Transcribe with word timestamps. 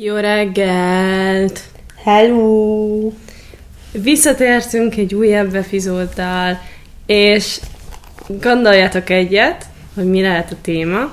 Jó 0.00 0.16
reggelt! 0.16 1.60
Hello! 2.04 3.10
Visszatértünk 3.92 4.96
egy 4.96 5.14
újabb 5.14 5.54
epizóddal, 5.54 6.60
és 7.06 7.60
gondoljatok 8.26 9.10
egyet, 9.10 9.64
hogy 9.94 10.04
mi 10.04 10.22
lehet 10.22 10.50
a 10.52 10.56
téma. 10.62 11.10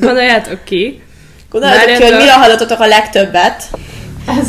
Gondoljátok 0.00 0.64
ki. 0.64 1.02
Gondoljátok 1.50 1.96
ki, 1.96 2.02
hogy 2.02 2.16
mire 2.16 2.32
hallottatok 2.32 2.80
a 2.80 2.86
legtöbbet 2.86 3.62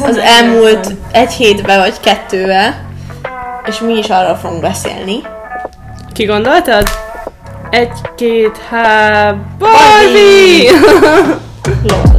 az 0.01 0.17
elmúlt 0.17 0.93
egy 1.11 1.31
hétben 1.31 1.79
vagy 1.79 1.99
kettővel, 1.99 2.91
és 3.67 3.79
mi 3.79 3.97
is 3.97 4.07
arról 4.07 4.35
fogunk 4.35 4.61
beszélni. 4.61 5.21
Ki 6.13 6.25
gondoltad? 6.25 6.87
Egy, 7.69 7.91
két, 8.15 8.57
há... 8.69 9.31
Barbie! 9.57 10.71
Lol. 11.83 12.10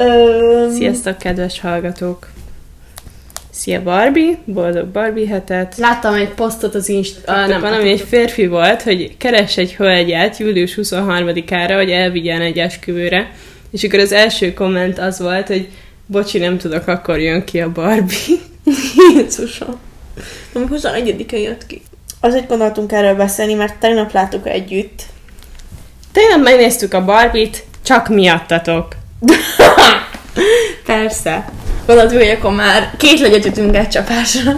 Ö, 0.00 0.68
Sziasztok, 0.74 1.18
kedves 1.18 1.60
hallgatók! 1.60 2.28
Szia 3.50 3.82
Barbie, 3.82 4.38
boldog 4.44 4.86
Barbie 4.86 5.28
hetet! 5.28 5.76
Láttam 5.76 6.14
egy 6.14 6.28
posztot 6.28 6.74
az 6.74 6.88
Inst... 6.88 7.16
Ah, 7.26 7.48
nem, 7.48 7.60
valami 7.60 7.90
egy 7.90 8.00
férfi 8.00 8.46
volt, 8.46 8.82
hogy 8.82 9.16
keres 9.16 9.56
egy 9.56 9.74
hölgyet 9.74 10.36
július 10.36 10.78
23-ára, 10.82 11.74
hogy 11.74 11.90
elvigyen 11.90 12.40
egy 12.40 12.58
esküvőre, 12.58 13.30
és 13.70 13.84
akkor 13.84 13.98
az 13.98 14.12
első 14.12 14.52
komment 14.54 14.98
az 14.98 15.18
volt, 15.18 15.46
hogy 15.46 15.68
bocsi, 16.06 16.38
nem 16.38 16.58
tudok, 16.58 16.86
akkor 16.86 17.18
jön 17.18 17.44
ki 17.44 17.60
a 17.60 17.72
Barbie. 17.72 18.36
Jézusom. 19.14 19.78
Ami 20.52 20.64
21-e 20.70 21.38
jött 21.38 21.66
ki. 21.66 21.82
Azért 22.20 22.48
gondoltunk 22.48 22.92
erről 22.92 23.14
beszélni, 23.14 23.54
mert 23.54 23.80
tegnap 23.80 24.12
láttuk 24.12 24.48
együtt. 24.48 25.02
Tegnap 26.12 26.42
megnéztük 26.42 26.94
a 26.94 27.04
Barbie-t, 27.04 27.64
csak 27.82 28.08
miattatok. 28.08 28.98
Persze. 30.86 31.48
Gondoltuk, 31.86 32.18
hogy 32.18 32.28
akkor 32.28 32.54
már 32.54 32.90
két 32.96 33.20
legyet 33.20 33.46
ütünk 33.46 33.76
egy 33.76 33.88
csapásra. 33.88 34.52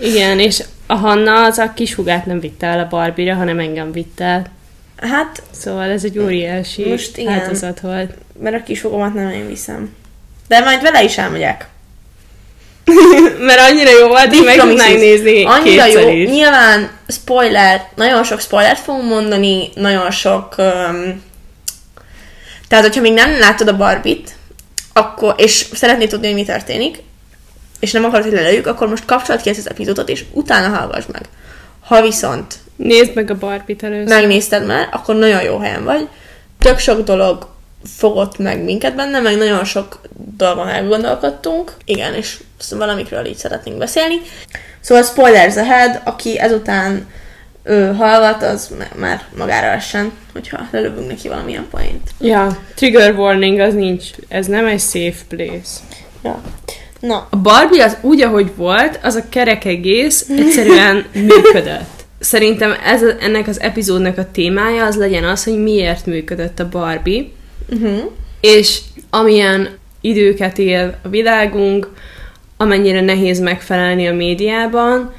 Igen, 0.00 0.38
és 0.38 0.62
a 0.86 0.94
Hanna 0.94 1.44
az 1.44 1.58
a 1.58 1.72
kis 1.74 1.94
hugát 1.94 2.26
nem 2.26 2.40
vitte 2.40 2.66
el 2.66 2.78
a 2.78 2.86
Barbie-ra, 2.90 3.34
hanem 3.34 3.58
engem 3.58 3.92
vitte 3.92 4.24
el. 4.24 4.46
Hát, 4.96 5.42
Szóval 5.50 5.90
ez 5.90 6.04
egy 6.04 6.18
óriási 6.18 6.88
Most 6.88 7.16
igen. 7.16 7.32
áldozat 7.32 7.80
volt. 7.80 8.10
mert 8.40 8.56
a 8.56 8.62
kisfogomat 8.62 9.14
nem 9.14 9.30
én 9.30 9.48
viszem. 9.48 9.94
De 10.48 10.60
majd 10.60 10.82
vele 10.82 11.02
is 11.02 11.18
elmegyek. 11.18 11.66
Mert 13.46 13.60
annyira 13.60 13.90
jó 13.90 14.06
volt, 14.06 14.34
hogy 14.34 14.44
meg 14.44 14.58
tudnánk 14.58 14.98
nézni 14.98 15.44
Annyira 15.44 15.86
jó. 15.86 16.08
is. 16.08 16.30
Nyilván 16.30 16.90
spoiler, 17.08 17.88
nagyon 17.94 18.24
sok 18.24 18.40
spoilert 18.40 18.78
fogunk 18.78 19.08
mondani, 19.08 19.68
nagyon 19.74 20.10
sok... 20.10 20.54
Um, 20.58 21.22
tehát, 22.72 22.86
hogyha 22.86 23.00
még 23.00 23.12
nem 23.12 23.38
láttad 23.38 23.68
a 23.68 23.76
Barbit, 23.76 24.34
akkor, 24.92 25.34
és 25.36 25.66
szeretnéd 25.72 26.08
tudni, 26.08 26.26
hogy 26.26 26.34
mi 26.34 26.44
történik, 26.44 27.02
és 27.80 27.92
nem 27.92 28.04
akarod, 28.04 28.24
hogy 28.24 28.34
lelőjük, 28.34 28.66
akkor 28.66 28.88
most 28.88 29.04
kapcsolat 29.04 29.40
ki 29.40 29.48
ezt 29.48 29.58
az 29.58 29.70
epizódot, 29.70 30.08
és 30.08 30.24
utána 30.30 30.76
hallgass 30.76 31.04
meg. 31.12 31.22
Ha 31.80 32.02
viszont 32.02 32.54
Nézd 32.76 33.14
meg 33.14 33.30
a 33.30 33.38
Barbie-t 33.38 33.82
először. 33.82 34.08
megnézted 34.08 34.66
már, 34.66 34.88
akkor 34.92 35.14
nagyon 35.14 35.42
jó 35.42 35.58
helyen 35.58 35.84
vagy. 35.84 36.08
Tök 36.58 36.78
sok 36.78 37.00
dolog 37.00 37.46
fogott 37.96 38.38
meg 38.38 38.64
minket 38.64 38.94
benne, 38.94 39.20
meg 39.20 39.36
nagyon 39.36 39.64
sok 39.64 40.00
dolgon 40.36 40.68
elgondolkodtunk. 40.68 41.72
Igen, 41.84 42.14
és 42.14 42.38
valamikről 42.70 43.26
így 43.26 43.36
szeretnénk 43.36 43.78
beszélni. 43.78 44.20
Szóval 44.80 45.04
spoilers 45.04 45.56
ahead, 45.56 46.00
aki 46.04 46.38
ezután 46.38 47.06
ő 47.64 47.94
hallgat, 47.94 48.42
az 48.42 48.70
már 48.96 49.22
magára 49.38 49.66
essen, 49.66 50.12
hogyha 50.32 50.68
lelövünk 50.70 51.08
neki 51.08 51.28
valamilyen 51.28 51.66
point. 51.70 52.10
Ja, 52.20 52.58
trigger 52.74 53.14
warning 53.14 53.58
az 53.58 53.74
nincs. 53.74 54.04
Ez 54.28 54.46
nem 54.46 54.66
egy 54.66 54.80
safe 54.80 55.24
place. 55.28 55.80
Ja. 56.24 56.42
Na, 57.00 57.26
A 57.30 57.36
Barbie 57.36 57.84
az 57.84 57.96
úgy, 58.00 58.22
ahogy 58.22 58.52
volt, 58.56 58.98
az 59.02 59.14
a 59.14 59.28
kerek 59.28 59.64
egész 59.64 60.28
egyszerűen 60.38 61.04
működött. 61.12 62.04
Szerintem 62.18 62.74
ez, 62.84 63.02
ennek 63.20 63.48
az 63.48 63.60
epizódnak 63.60 64.18
a 64.18 64.30
témája 64.30 64.84
az 64.84 64.96
legyen 64.96 65.24
az, 65.24 65.44
hogy 65.44 65.62
miért 65.62 66.06
működött 66.06 66.58
a 66.58 66.68
Barbie, 66.68 67.24
uh-huh. 67.70 68.10
és 68.40 68.78
amilyen 69.10 69.68
időket 70.00 70.58
él 70.58 70.98
a 71.02 71.08
világunk, 71.08 71.90
amennyire 72.56 73.00
nehéz 73.00 73.40
megfelelni 73.40 74.06
a 74.06 74.14
médiában, 74.14 75.12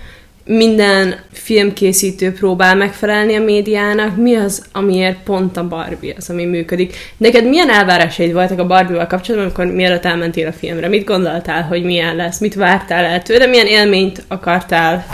minden 0.45 1.15
filmkészítő 1.31 2.33
próbál 2.33 2.75
megfelelni 2.75 3.35
a 3.35 3.43
médiának, 3.43 4.17
mi 4.17 4.35
az, 4.35 4.63
amiért 4.71 5.23
pont 5.23 5.57
a 5.57 5.67
Barbie 5.67 6.13
az, 6.17 6.29
ami 6.29 6.45
működik. 6.45 6.95
Neked 7.17 7.45
milyen 7.45 7.69
elvárásaid 7.69 8.33
voltak 8.33 8.59
a 8.59 8.67
Barbie-val 8.67 9.07
kapcsolatban, 9.07 9.49
amikor 9.49 9.75
mielőtt 9.75 10.05
elmentél 10.05 10.47
a 10.47 10.51
filmre? 10.51 10.87
Mit 10.87 11.05
gondoltál, 11.05 11.63
hogy 11.63 11.83
milyen 11.83 12.15
lesz? 12.15 12.39
Mit 12.39 12.55
vártál 12.55 13.05
el 13.05 13.21
tőle? 13.21 13.45
Milyen 13.45 13.67
élményt 13.67 14.23
akartál 14.27 15.05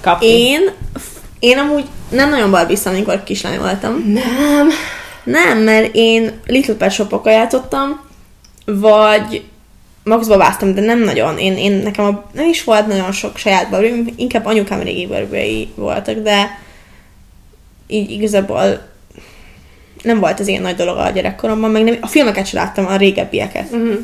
kapni? 0.00 0.26
én, 0.26 0.60
én 1.38 1.58
amúgy 1.58 1.84
nem 2.10 2.30
nagyon 2.30 2.50
barbiztam, 2.50 2.94
amikor 2.94 3.22
kislány 3.22 3.58
voltam. 3.58 4.12
Nem. 4.12 4.68
Nem, 5.24 5.58
mert 5.58 5.90
én 5.92 6.32
Little 6.46 6.74
Pet 6.74 6.92
Shop-okkal 6.92 7.32
játszottam, 7.32 8.00
vagy 8.64 9.42
Maxba 10.04 10.36
váztam, 10.36 10.74
de 10.74 10.80
nem 10.80 10.98
nagyon. 10.98 11.38
Én, 11.38 11.56
én 11.56 11.72
nekem 11.72 12.04
a, 12.04 12.24
nem 12.32 12.48
is 12.48 12.64
volt 12.64 12.86
nagyon 12.86 13.12
sok 13.12 13.36
saját 13.36 13.70
barbie 13.70 14.04
inkább 14.16 14.46
anyukám 14.46 14.82
régi 14.82 15.06
barbie 15.06 15.66
voltak, 15.74 16.18
de 16.18 16.58
így 17.86 18.10
igazából 18.10 18.92
nem 20.02 20.20
volt 20.20 20.40
az 20.40 20.48
ilyen 20.48 20.62
nagy 20.62 20.76
dolog 20.76 20.96
a 20.96 21.10
gyerekkoromban, 21.10 21.70
meg 21.70 21.84
nem, 21.84 21.96
a 22.00 22.06
filmeket 22.06 22.46
sem 22.46 22.60
láttam, 22.60 22.86
a 22.86 22.96
régebbieket. 22.96 23.70
Uh-huh. 23.70 23.98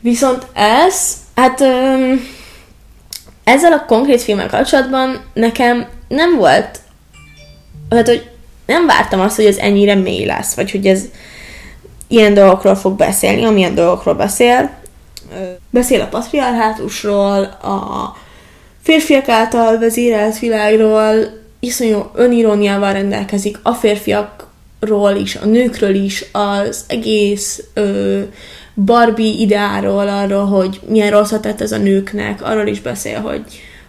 Viszont 0.00 0.46
ez, 0.52 1.12
hát 1.34 1.60
öm, 1.60 2.26
ezzel 3.44 3.72
a 3.72 3.84
konkrét 3.84 4.22
filmmel 4.22 4.48
kapcsolatban 4.48 5.24
nekem 5.34 5.86
nem 6.08 6.36
volt, 6.36 6.80
hát 7.90 8.06
hogy 8.06 8.30
nem 8.66 8.86
vártam 8.86 9.20
azt, 9.20 9.36
hogy 9.36 9.44
ez 9.44 9.56
ennyire 9.56 9.94
mély 9.94 10.24
lesz, 10.24 10.54
vagy 10.54 10.70
hogy 10.70 10.86
ez 10.86 11.04
ilyen 12.08 12.34
dolgokról 12.34 12.74
fog 12.74 12.96
beszélni, 12.96 13.44
amilyen 13.44 13.74
dolgokról 13.74 14.14
beszél. 14.14 14.70
Beszél 15.70 16.00
a 16.00 16.06
patriarhátusról, 16.06 17.42
a 17.62 18.16
férfiak 18.82 19.28
által 19.28 19.78
vezérelt 19.78 20.38
világról, 20.38 21.14
iszonyú 21.60 22.10
öniróniával 22.14 22.92
rendelkezik 22.92 23.58
a 23.62 23.72
férfiakról 23.72 25.16
is, 25.20 25.36
a 25.36 25.46
nőkről 25.46 25.94
is, 25.94 26.24
az 26.32 26.84
egész 26.88 27.62
ö, 27.74 28.20
Barbie 28.84 29.40
ideáról, 29.40 30.08
arról, 30.08 30.44
hogy 30.44 30.80
milyen 30.88 31.10
rosszat 31.10 31.40
tett 31.42 31.60
ez 31.60 31.72
a 31.72 31.78
nőknek, 31.78 32.42
arról 32.42 32.66
is 32.66 32.80
beszél, 32.80 33.20
hogy, 33.20 33.42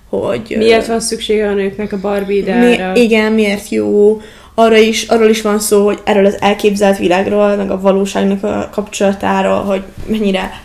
hogy 0.10 0.56
Miért 0.58 0.88
van 0.88 1.00
szüksége 1.00 1.48
a 1.48 1.54
nőknek 1.54 1.94
a 1.94 2.00
Barbie 2.00 2.38
ideára? 2.38 2.92
mi, 2.92 3.00
igen, 3.00 3.32
miért 3.32 3.70
jó. 3.70 4.22
Arra 4.60 4.78
is, 4.78 5.04
arról 5.04 5.30
is 5.30 5.42
van 5.42 5.60
szó, 5.60 5.86
hogy 5.86 6.00
erről 6.04 6.26
az 6.26 6.42
elképzelt 6.42 6.98
világról, 6.98 7.56
meg 7.56 7.72
a 7.72 7.80
valóságnak 7.80 8.44
a 8.44 8.70
kapcsolatáról, 8.72 9.64
hogy 9.64 9.84
mennyire 10.06 10.62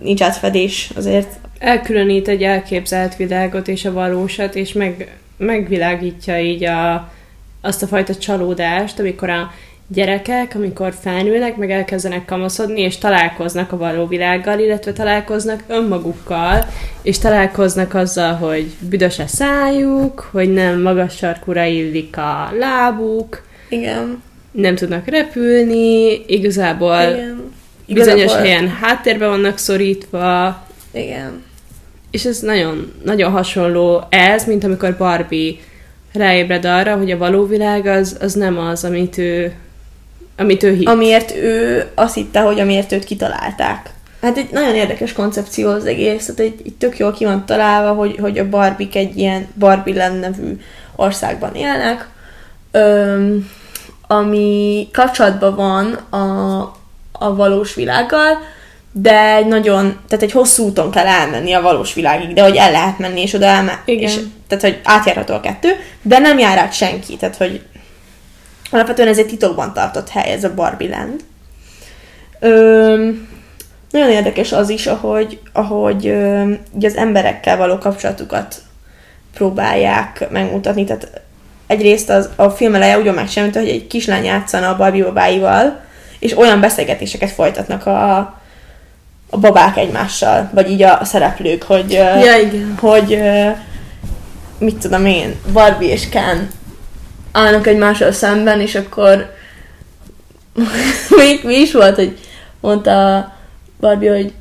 nincs 0.00 0.22
átfedés 0.22 0.90
azért. 0.96 1.38
elkülönít 1.58 2.28
egy 2.28 2.42
elképzelt 2.42 3.16
világot 3.16 3.68
és 3.68 3.84
a 3.84 3.92
valósat, 3.92 4.54
és 4.54 4.72
meg, 4.72 5.18
megvilágítja 5.36 6.40
így 6.40 6.64
a, 6.64 7.12
azt 7.60 7.82
a 7.82 7.86
fajta 7.86 8.16
csalódást, 8.16 8.98
amikor 8.98 9.30
a 9.30 9.50
gyerekek, 9.88 10.52
amikor 10.54 10.94
felnőnek, 11.00 11.56
meg 11.56 11.70
elkezdenek 11.70 12.24
kamaszodni, 12.24 12.80
és 12.80 12.98
találkoznak 12.98 13.72
a 13.72 13.76
való 13.76 14.06
világgal, 14.06 14.58
illetve 14.58 14.92
találkoznak 14.92 15.62
önmagukkal, 15.66 16.66
és 17.02 17.18
találkoznak 17.18 17.94
azzal, 17.94 18.32
hogy 18.34 18.66
büdös 18.80 19.18
a 19.18 19.26
szájuk, 19.26 20.28
hogy 20.30 20.52
nem 20.52 20.80
magas 20.80 21.16
sarkúra 21.16 21.64
illik 21.64 22.16
a 22.16 22.52
lábuk, 22.58 23.42
Igen. 23.68 24.22
nem 24.50 24.74
tudnak 24.74 25.06
repülni, 25.06 26.24
igazából 26.26 27.00
igen. 27.00 27.52
bizonyos 27.86 28.20
Igazából- 28.20 28.46
helyen 28.46 28.68
háttérbe 28.68 29.26
vannak 29.26 29.58
szorítva, 29.58 30.62
Igen. 30.92 31.42
és 32.10 32.24
ez 32.24 32.38
nagyon, 32.38 32.92
nagyon 33.04 33.30
hasonló 33.30 34.04
ez, 34.08 34.44
mint 34.46 34.64
amikor 34.64 34.96
Barbie 34.98 35.54
ráébred 36.12 36.64
arra, 36.64 36.96
hogy 36.96 37.10
a 37.10 37.18
való 37.18 37.46
világ 37.46 37.86
az, 37.86 38.16
az 38.20 38.32
nem 38.34 38.58
az, 38.58 38.84
amit 38.84 39.18
ő, 39.18 39.52
amit 40.36 40.62
ő 40.62 40.74
hitt. 40.74 40.88
Amiért 40.88 41.34
ő 41.36 41.84
azt 41.94 42.14
hitte, 42.14 42.40
hogy 42.40 42.60
amiért 42.60 42.92
őt 42.92 43.04
kitalálták. 43.04 43.90
Hát 44.22 44.36
egy 44.36 44.48
nagyon 44.50 44.74
érdekes 44.74 45.12
koncepció 45.12 45.70
az 45.70 45.86
egész, 45.86 46.26
tehát 46.26 46.40
egy, 46.40 46.60
egy 46.64 46.74
tök 46.74 46.98
jól 46.98 47.12
ki 47.12 47.24
van 47.24 47.46
találva, 47.46 47.92
hogy, 47.92 48.16
hogy 48.20 48.38
a 48.38 48.48
Barbik 48.48 48.96
egy 48.96 49.18
ilyen 49.18 49.46
Barbie 49.58 49.94
Land 49.94 50.20
nevű 50.20 50.60
országban 50.96 51.54
élnek, 51.54 52.08
öm, 52.70 53.50
ami 54.06 54.88
kapcsolatban 54.92 55.54
van 55.54 55.92
a, 55.92 56.60
a 57.12 57.34
valós 57.34 57.74
világgal, 57.74 58.38
de 58.92 59.34
egy 59.34 59.46
nagyon, 59.46 59.98
tehát 60.08 60.24
egy 60.24 60.32
hosszú 60.32 60.64
úton 60.64 60.90
kell 60.90 61.06
elmenni 61.06 61.52
a 61.52 61.60
valós 61.60 61.94
világig, 61.94 62.32
de 62.32 62.42
hogy 62.42 62.56
el 62.56 62.70
lehet 62.70 62.98
menni, 62.98 63.20
és 63.20 63.32
oda 63.32 63.46
elme- 63.46 63.82
Igen. 63.84 64.02
És, 64.02 64.18
tehát, 64.48 64.64
hogy 64.64 64.80
átjárható 64.84 65.34
a 65.34 65.40
kettő, 65.40 65.68
de 66.02 66.18
nem 66.18 66.38
jár 66.38 66.58
át 66.58 66.72
senki, 66.72 67.16
tehát, 67.16 67.36
hogy 67.36 67.62
alapvetően 68.70 69.08
ez 69.08 69.18
egy 69.18 69.26
titokban 69.26 69.72
tartott 69.72 70.08
hely, 70.08 70.32
ez 70.32 70.44
a 70.44 70.54
Barbie 70.54 70.88
Land. 70.88 71.20
Ö, 72.40 73.10
nagyon 73.90 74.10
érdekes 74.10 74.52
az 74.52 74.68
is, 74.68 74.86
ahogy, 74.86 75.40
ahogy 75.52 76.06
ö, 76.06 76.52
ugye 76.72 76.88
az 76.88 76.96
emberekkel 76.96 77.56
való 77.56 77.78
kapcsolatukat 77.78 78.54
próbálják 79.34 80.26
megmutatni. 80.30 80.84
Tehát 80.84 81.20
egyrészt 81.66 82.10
az, 82.10 82.28
a 82.36 82.48
film 82.48 82.74
eleje 82.74 82.98
úgy 82.98 83.04
van 83.04 83.14
megcsinálva, 83.14 83.58
hogy 83.58 83.68
egy 83.68 83.86
kislány 83.86 84.24
játszana 84.24 84.68
a 84.68 84.76
Barbie 84.76 85.04
babáival, 85.04 85.80
és 86.18 86.36
olyan 86.36 86.60
beszélgetéseket 86.60 87.30
folytatnak 87.30 87.86
a, 87.86 88.16
a 89.30 89.38
babák 89.38 89.76
egymással, 89.76 90.50
vagy 90.52 90.70
így 90.70 90.82
a, 90.82 91.04
szereplők, 91.04 91.62
hogy, 91.62 91.90
Ja, 91.92 92.36
igen. 92.38 92.74
hogy 92.80 93.22
mit 94.58 94.76
tudom 94.76 95.06
én, 95.06 95.34
Barbie 95.52 95.92
és 95.92 96.08
Ken 96.08 96.50
állnak 97.36 97.66
egymással 97.66 98.12
szemben, 98.12 98.60
és 98.60 98.74
akkor 98.74 99.34
mi, 101.16 101.40
mi 101.42 101.54
is 101.54 101.72
volt, 101.72 101.94
hogy 101.94 102.18
mondta 102.60 103.32
Barbie, 103.80 104.12
hogy, 104.12 104.32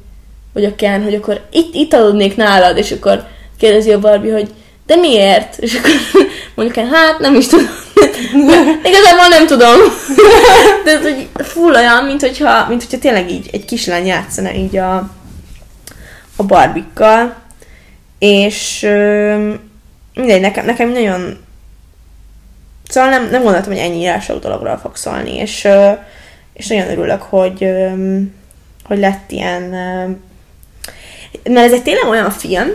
hogy 0.53 0.65
a 0.65 0.75
Ken, 0.75 1.03
hogy 1.03 1.13
akkor 1.13 1.41
itt, 1.51 1.73
itt 1.73 1.93
aludnék 1.93 2.35
nálad, 2.35 2.77
és 2.77 2.91
akkor 2.91 3.27
kérdezi 3.57 3.91
a 3.91 3.99
Barbie, 3.99 4.33
hogy 4.33 4.49
de 4.85 4.95
miért? 4.95 5.57
És 5.57 5.75
akkor 5.75 5.91
mondjuk 6.55 6.77
Ken, 6.77 6.93
hát 6.93 7.19
nem 7.19 7.35
is 7.35 7.47
tudom. 7.47 7.65
Igazából 8.89 9.27
nem 9.29 9.47
tudom. 9.47 9.79
De 10.83 10.91
ez 10.91 11.01
hogy 11.01 11.27
full 11.33 11.73
olyan, 11.73 12.03
mint 12.03 12.21
hogyha, 12.21 12.67
mint 12.67 12.83
hogyha 12.83 12.99
tényleg 12.99 13.31
így 13.31 13.49
egy 13.51 13.65
kislány 13.65 14.05
játszana 14.05 14.53
így 14.53 14.77
a, 14.77 14.95
a 16.35 16.43
barbikkal. 16.43 17.35
És 18.19 18.81
mindegy, 20.13 20.41
nekem, 20.41 20.65
nekem 20.65 20.89
nagyon 20.89 21.44
Szóval 22.89 23.09
nem, 23.09 23.29
nem 23.29 23.43
gondoltam, 23.43 23.71
hogy 23.71 23.81
ennyire 23.81 24.19
sok 24.19 24.39
dologról 24.39 24.77
fog 24.77 24.95
szólni, 24.95 25.35
és, 25.35 25.67
és 26.53 26.67
nagyon 26.67 26.89
örülök, 26.89 27.21
hogy, 27.21 27.69
hogy 28.83 28.97
lett 28.99 29.31
ilyen... 29.31 29.61
Mert 31.43 31.65
ez 31.65 31.73
egy 31.73 31.83
tényleg 31.83 32.07
olyan 32.07 32.31
film, 32.31 32.67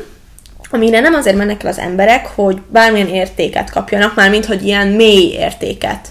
amire 0.70 1.00
nem 1.00 1.14
azért 1.14 1.36
mennek 1.36 1.62
el 1.62 1.70
az 1.70 1.78
emberek, 1.78 2.26
hogy 2.26 2.60
bármilyen 2.68 3.08
értéket 3.08 3.70
kapjanak, 3.70 4.14
mármint, 4.14 4.46
hogy 4.46 4.66
ilyen 4.66 4.86
mély 4.88 5.32
értéket. 5.32 6.08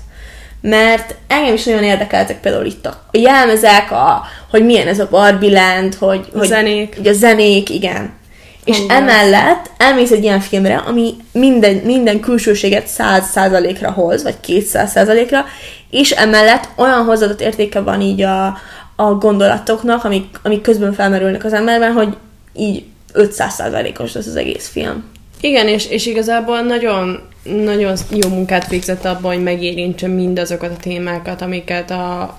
Mert 0.61 1.15
engem 1.27 1.53
is 1.53 1.63
nagyon 1.63 1.83
érdekeltek 1.83 2.39
például 2.39 2.65
itt 2.65 2.85
a 2.85 2.99
a 3.11 3.17
jelmezek, 3.17 3.91
a, 3.91 4.23
hogy 4.49 4.65
milyen 4.65 4.87
ez 4.87 4.99
a 4.99 5.07
Barbie 5.09 5.61
Land, 5.61 5.95
hogy, 5.95 6.27
A 6.33 6.37
hogy 6.37 6.47
zenék. 6.47 6.95
hogy 6.95 7.07
a 7.07 7.13
zenék, 7.13 7.69
igen. 7.69 8.17
És 8.63 8.77
Hangulat. 8.77 9.01
emellett 9.01 9.71
elmész 9.77 10.11
egy 10.11 10.23
ilyen 10.23 10.39
filmre, 10.39 10.75
ami 10.75 11.15
minden, 11.31 11.75
minden 11.75 12.19
külsőséget 12.19 12.89
100%-ra 12.97 13.91
hoz, 13.91 14.23
vagy 14.23 14.35
200%-ra, 14.47 15.45
és 15.89 16.11
emellett 16.11 16.69
olyan 16.75 17.03
hozzáadott 17.03 17.41
értéke 17.41 17.81
van 17.81 18.01
így 18.01 18.21
a, 18.21 18.57
a 18.95 19.13
gondolatoknak, 19.13 20.03
amik, 20.03 20.25
amik 20.43 20.61
közben 20.61 20.93
felmerülnek 20.93 21.43
az 21.43 21.53
emberben, 21.53 21.91
hogy 21.91 22.17
így 22.53 22.83
500%-os 23.13 24.13
lesz 24.13 24.27
az 24.27 24.35
egész 24.35 24.67
film. 24.67 25.03
Igen, 25.41 25.67
és, 25.67 25.89
és 25.89 26.05
igazából 26.05 26.61
nagyon, 26.61 27.19
nagyon 27.43 27.97
jó 28.09 28.29
munkát 28.29 28.67
végzett 28.67 29.05
abban, 29.05 29.33
hogy 29.33 29.43
megérintse 29.43 30.07
mindazokat 30.07 30.71
a 30.71 30.81
témákat, 30.81 31.41
amiket 31.41 31.91
a, 31.91 32.37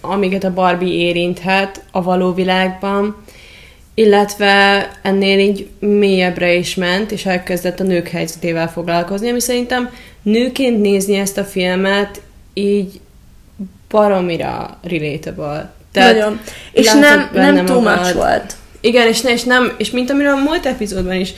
amiket 0.00 0.44
a 0.44 0.52
Barbie 0.52 1.06
érinthet 1.06 1.84
a 1.90 2.02
való 2.02 2.32
világban, 2.32 3.16
illetve 4.00 4.88
ennél 5.02 5.38
így 5.38 5.68
mélyebbre 5.78 6.54
is 6.54 6.74
ment, 6.74 7.12
és 7.12 7.26
elkezdett 7.26 7.80
a 7.80 7.84
nők 7.84 8.08
helyzetével 8.08 8.70
foglalkozni, 8.70 9.30
ami 9.30 9.40
szerintem 9.40 9.90
nőként 10.22 10.80
nézni 10.80 11.16
ezt 11.16 11.38
a 11.38 11.44
filmet 11.44 12.20
így 12.54 13.00
baromira 13.88 14.78
relatable. 14.82 15.72
Nagyon. 15.92 16.40
És 16.72 16.92
nem, 16.92 17.30
nem 17.32 17.64
too 17.64 17.80
much 17.80 17.96
magad. 17.96 18.14
volt. 18.14 18.54
Igen, 18.80 19.06
és, 19.06 19.24
és 19.24 19.42
nem, 19.42 19.74
és 19.76 19.90
mint 19.90 20.10
amiről 20.10 20.32
a 20.32 20.42
múlt 20.42 20.66
epizódban 20.66 21.14
is 21.14 21.32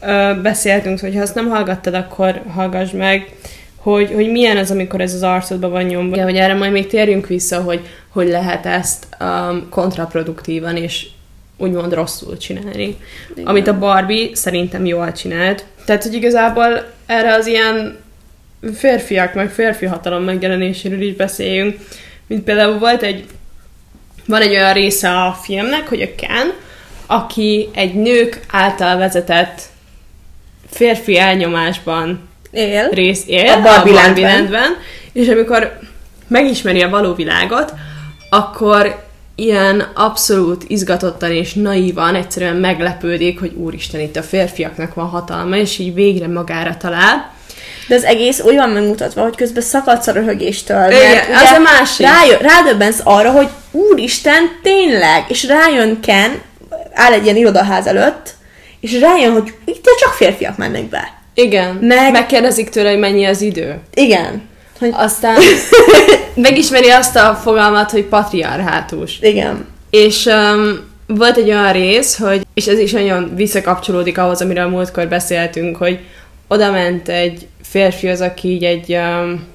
ö, 0.00 0.32
beszéltünk, 0.42 1.00
hogy 1.00 1.14
ha 1.14 1.20
azt 1.20 1.34
nem 1.34 1.48
hallgattad, 1.48 1.94
akkor 1.94 2.42
hallgass 2.54 2.90
meg, 2.90 3.34
hogy, 3.76 4.12
hogy 4.14 4.30
milyen 4.30 4.56
az, 4.56 4.70
amikor 4.70 5.00
ez 5.00 5.14
az 5.14 5.22
arcodban 5.22 5.70
van 5.70 5.82
nyomva. 5.82 6.16
Ja, 6.16 6.24
hogy 6.24 6.36
erre 6.36 6.54
majd 6.54 6.72
még 6.72 6.86
térjünk 6.86 7.26
vissza, 7.26 7.60
hogy, 7.60 7.80
hogy 8.08 8.28
lehet 8.28 8.66
ezt 8.66 9.06
um, 9.20 9.68
kontraproduktívan 9.70 10.76
és 10.76 11.06
úgymond 11.58 11.92
rosszul 11.92 12.36
csinálni. 12.36 12.96
Igen. 13.30 13.46
Amit 13.46 13.66
a 13.66 13.78
Barbie 13.78 14.28
szerintem 14.32 14.84
jól 14.84 15.12
csinált. 15.12 15.64
Tehát, 15.84 16.02
hogy 16.02 16.14
igazából 16.14 16.92
erre 17.06 17.34
az 17.34 17.46
ilyen 17.46 17.98
férfiak, 18.74 19.34
meg 19.34 19.50
férfi 19.50 19.86
hatalom 19.86 20.22
megjelenéséről 20.22 21.02
is 21.02 21.14
beszéljünk. 21.14 21.78
Mint 22.26 22.44
például 22.44 22.78
volt 22.78 23.02
egy 23.02 23.24
van 24.26 24.40
egy 24.40 24.50
olyan 24.50 24.72
része 24.72 25.10
a 25.10 25.32
filmnek, 25.42 25.88
hogy 25.88 26.02
a 26.02 26.14
Ken, 26.16 26.52
aki 27.06 27.68
egy 27.74 27.94
nők 27.94 28.40
által 28.50 28.96
vezetett 28.96 29.60
férfi 30.70 31.18
elnyomásban 31.18 32.28
Él. 32.50 32.88
rész 32.90 33.22
él 33.26 33.52
A 33.52 33.60
Barbie 33.60 33.92
Landben. 33.92 34.36
Landben, 34.36 34.76
és 35.12 35.28
amikor 35.28 35.78
megismeri 36.28 36.82
a 36.82 36.88
való 36.88 37.14
világot, 37.14 37.72
akkor 38.30 39.05
ilyen 39.36 39.80
abszolút 39.94 40.64
izgatottan 40.66 41.30
és 41.30 41.54
naívan 41.54 42.14
egyszerűen 42.14 42.56
meglepődik, 42.56 43.40
hogy 43.40 43.52
úristen, 43.54 44.00
itt 44.00 44.16
a 44.16 44.22
férfiaknak 44.22 44.94
van 44.94 45.08
hatalma, 45.08 45.56
és 45.56 45.78
így 45.78 45.94
végre 45.94 46.28
magára 46.28 46.76
talál. 46.76 47.34
De 47.88 47.94
az 47.94 48.04
egész 48.04 48.40
úgy 48.40 48.54
van 48.54 48.70
megmutatva, 48.70 49.22
hogy 49.22 49.36
közben 49.36 49.62
szakadsz 49.62 50.06
a 50.06 50.12
röhögéstől. 50.12 50.90
Igen, 50.90 51.00
mert 51.10 51.28
az 51.30 51.42
ugye 51.42 51.56
a 51.56 51.60
másik. 51.60 52.06
Rájö, 52.06 52.36
rádöbbensz 52.36 53.00
arra, 53.04 53.30
hogy 53.30 53.48
úristen, 53.70 54.42
tényleg, 54.62 55.24
és 55.28 55.46
rájön 55.46 56.00
Ken, 56.00 56.40
áll 56.92 57.12
egy 57.12 57.24
ilyen 57.24 57.36
irodaház 57.36 57.86
előtt, 57.86 58.34
és 58.80 59.00
rájön, 59.00 59.32
hogy 59.32 59.54
itt 59.64 59.84
csak 60.00 60.12
férfiak 60.12 60.56
mennek 60.56 60.84
be. 60.84 61.14
Igen, 61.34 61.74
Meg- 61.74 62.12
megkérdezik 62.12 62.68
tőle, 62.68 62.90
hogy 62.90 62.98
mennyi 62.98 63.24
az 63.24 63.40
idő. 63.40 63.78
Igen. 63.94 64.42
Hogy, 64.78 64.90
Aztán 64.92 65.36
megismeri 66.36 66.90
azt 66.90 67.16
a 67.16 67.34
fogalmat, 67.34 67.90
hogy 67.90 68.04
patriarhátus. 68.04 69.18
igen. 69.20 69.66
És 69.90 70.26
um, 70.26 70.80
volt 71.06 71.36
egy 71.36 71.48
olyan 71.48 71.72
rész, 71.72 72.18
hogy, 72.18 72.46
és 72.54 72.66
ez 72.66 72.78
is 72.78 72.92
nagyon 72.92 73.32
visszakapcsolódik 73.34 74.18
ahhoz, 74.18 74.40
amiről 74.40 74.64
a 74.64 74.68
múltkor 74.68 75.08
beszéltünk, 75.08 75.76
hogy 75.76 75.98
oda 76.48 76.70
ment 76.70 77.08
egy 77.08 77.46
férfihoz, 77.62 78.20
aki 78.20 78.48
így 78.48 78.64
egy 78.64 78.92
um, 78.92 79.46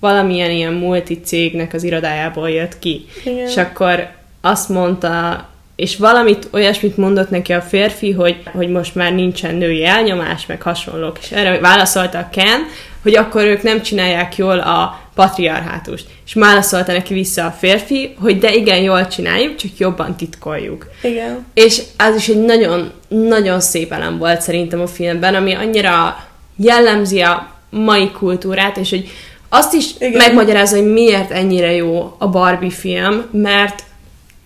valamilyen 0.00 0.50
ilyen 0.50 0.72
multicégnek 0.72 1.74
az 1.74 1.82
irodájából 1.82 2.50
jött 2.50 2.78
ki. 2.78 3.06
Igen. 3.24 3.46
És 3.46 3.56
akkor 3.56 4.08
azt 4.40 4.68
mondta, 4.68 5.48
és 5.76 5.96
valamit, 5.96 6.48
olyasmit 6.52 6.96
mondott 6.96 7.30
neki 7.30 7.52
a 7.52 7.60
férfi, 7.60 8.12
hogy, 8.12 8.36
hogy 8.52 8.68
most 8.68 8.94
már 8.94 9.12
nincsen 9.12 9.54
női 9.54 9.84
elnyomás, 9.84 10.46
meg 10.46 10.62
hasonlók. 10.62 11.18
És 11.20 11.30
erre 11.30 11.60
válaszolta 11.60 12.18
a 12.18 12.28
Ken, 12.32 12.60
hogy 13.02 13.16
akkor 13.16 13.44
ők 13.44 13.62
nem 13.62 13.82
csinálják 13.82 14.36
jól 14.36 14.58
a 14.58 15.00
patriarhátust. 15.14 16.06
És 16.26 16.34
válaszolta 16.34 16.92
neki 16.92 17.14
vissza 17.14 17.44
a 17.44 17.50
férfi, 17.50 18.14
hogy 18.20 18.38
de 18.38 18.54
igen, 18.54 18.78
jól 18.78 19.06
csináljuk, 19.06 19.56
csak 19.56 19.70
jobban 19.78 20.16
titkoljuk. 20.16 20.86
Igen. 21.02 21.46
És 21.54 21.82
az 21.96 22.16
is 22.16 22.28
egy 22.28 22.44
nagyon, 22.44 22.92
nagyon 23.08 23.60
szép 23.60 23.92
elem 23.92 24.18
volt 24.18 24.40
szerintem 24.40 24.80
a 24.80 24.86
filmben, 24.86 25.34
ami 25.34 25.54
annyira 25.54 26.24
jellemzi 26.56 27.20
a 27.20 27.50
mai 27.70 28.10
kultúrát, 28.10 28.76
és 28.76 28.90
hogy 28.90 29.10
azt 29.48 29.74
is 29.74 29.86
Igen. 29.98 30.12
Megmagyarázza, 30.12 30.76
hogy 30.76 30.92
miért 30.92 31.30
ennyire 31.30 31.72
jó 31.72 32.16
a 32.18 32.28
Barbie 32.28 32.70
film, 32.70 33.24
mert 33.32 33.82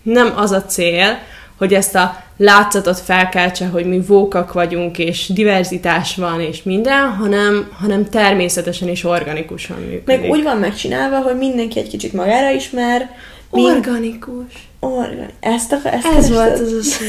nem 0.01 0.33
az 0.35 0.51
a 0.51 0.63
cél, 0.63 1.19
hogy 1.57 1.73
ezt 1.73 1.95
a 1.95 2.23
látszatot 2.37 2.99
felkeltse, 2.99 3.65
hogy 3.65 3.85
mi 3.85 3.99
vókak 3.99 4.53
vagyunk, 4.53 4.97
és 4.97 5.27
diverzitás 5.27 6.15
van, 6.15 6.41
és 6.41 6.63
minden, 6.63 7.09
hanem, 7.09 7.71
hanem 7.79 8.09
természetesen 8.09 8.87
és 8.87 9.03
organikusan 9.03 9.77
működik. 9.77 10.05
Meg 10.05 10.29
úgy 10.29 10.43
van 10.43 10.57
megcsinálva, 10.57 11.17
hogy 11.17 11.37
mindenki 11.37 11.79
egy 11.79 11.89
kicsit 11.89 12.13
magára 12.13 12.49
ismer. 12.49 13.09
Mind- 13.51 13.75
Organikus. 13.75 14.53
Organ. 14.79 15.29
Ezt 15.39 15.71
a, 15.71 15.79
ezt 15.83 16.07
Ez 16.17 16.29
volt 16.29 16.59
az 16.59 16.71
a 16.71 16.83
szó. 16.83 17.05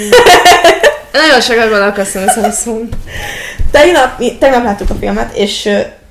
Nagyon 1.23 1.41
sokat 1.41 1.69
gondolkoztam 1.69 2.29
ezen 2.29 2.45
a 2.45 2.51
szón. 2.51 2.89
Tegnap, 3.71 4.23
tegnap 4.39 4.65
láttuk 4.65 4.91
a 4.91 4.95
filmet, 4.95 5.37
és 5.37 5.69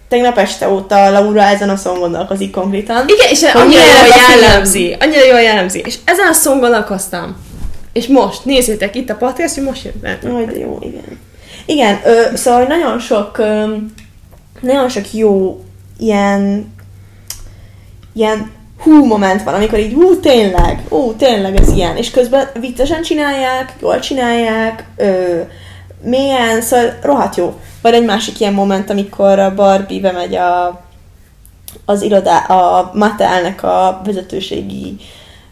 tegnap 0.08 0.38
este 0.38 0.70
óta 0.70 1.10
Laura 1.10 1.42
ezen 1.42 1.70
a 1.70 1.76
szón 1.76 2.00
gondolkozik 2.00 2.52
konkrétan. 2.52 3.06
Igen, 3.08 3.30
és 3.30 3.44
annyira 3.54 3.82
jól 3.82 4.40
jellemzi. 4.40 4.96
Annyira 5.00 5.26
jól 5.26 5.42
jellemzi. 5.42 5.82
És 5.86 5.96
ezen 6.06 6.28
a 6.28 6.34
szón 6.34 6.60
gondolkoztam. 6.60 7.36
És 7.96 8.08
most, 8.08 8.46
nézzétek, 8.46 8.96
itt 8.96 9.10
a 9.10 9.16
podcast, 9.16 9.62
most 9.62 9.84
jött 9.84 9.98
be. 9.98 10.20
Aj, 10.36 10.46
de 10.46 10.58
jó, 10.58 10.78
igen. 10.82 11.20
Igen, 11.66 12.00
ö, 12.06 12.36
szóval 12.36 12.64
nagyon 12.64 13.00
sok, 13.00 13.38
ö, 13.38 13.76
nagyon 14.62 14.90
sok 14.90 15.14
jó 15.14 15.64
ilyen, 15.98 16.74
ilyen 18.14 18.52
hú 18.80 19.06
moment 19.06 19.44
van, 19.44 19.54
amikor 19.54 19.80
így, 19.80 19.94
hú, 19.94 20.20
tényleg, 20.20 20.80
hú, 20.90 21.14
tényleg 21.14 21.56
ez 21.56 21.70
ilyen, 21.70 21.98
és 21.98 22.12
közben 22.12 22.50
viccesen 22.60 23.02
csinálják, 23.02 23.74
jól 23.82 24.00
csinálják, 24.00 24.86
ö, 24.96 25.40
mélyen, 26.02 26.62
szóval 26.62 26.98
rohadt 27.02 27.36
jó. 27.36 27.60
Vagy 27.82 27.94
egy 27.94 28.06
másik 28.06 28.40
ilyen 28.40 28.54
moment, 28.54 28.90
amikor 28.90 29.40
a 29.40 29.54
Barbie 29.54 30.02
bemegy 30.02 30.36
a, 30.36 30.82
az 31.86 32.02
irodá, 32.02 32.38
a 32.38 32.92
Mattelnek 32.94 33.64
a 33.64 34.02
vezetőségi, 34.06 34.96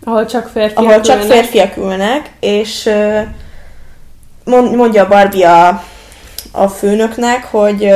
Ahol 0.03 0.25
csak 0.25 0.48
férfiak 0.48 0.77
ahol 0.77 1.01
csak 1.01 1.22
ülnek. 1.22 1.31
férfiak 1.31 1.77
ülnek, 1.77 2.31
és 2.39 2.89
mondja 4.45 5.03
a 5.03 5.07
Barbie 5.07 5.50
a, 5.50 5.83
a 6.51 6.67
főnöknek, 6.67 7.43
hogy 7.43 7.89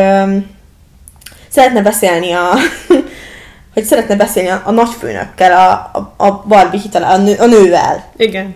szeretne 1.50 1.82
beszélni 1.82 2.32
a 2.32 2.50
hogy 3.78 3.86
szeretne 3.86 4.16
beszélni 4.16 4.50
a, 4.50 4.62
a 4.66 4.72
nagyfőnökkel, 4.72 5.52
a, 5.52 5.98
a, 6.00 6.26
a 6.26 6.44
Barbie 6.48 6.80
hitele, 6.80 7.08
a, 7.08 7.18
nő, 7.18 7.36
a 7.40 7.46
nővel. 7.46 8.12
Igen. 8.16 8.54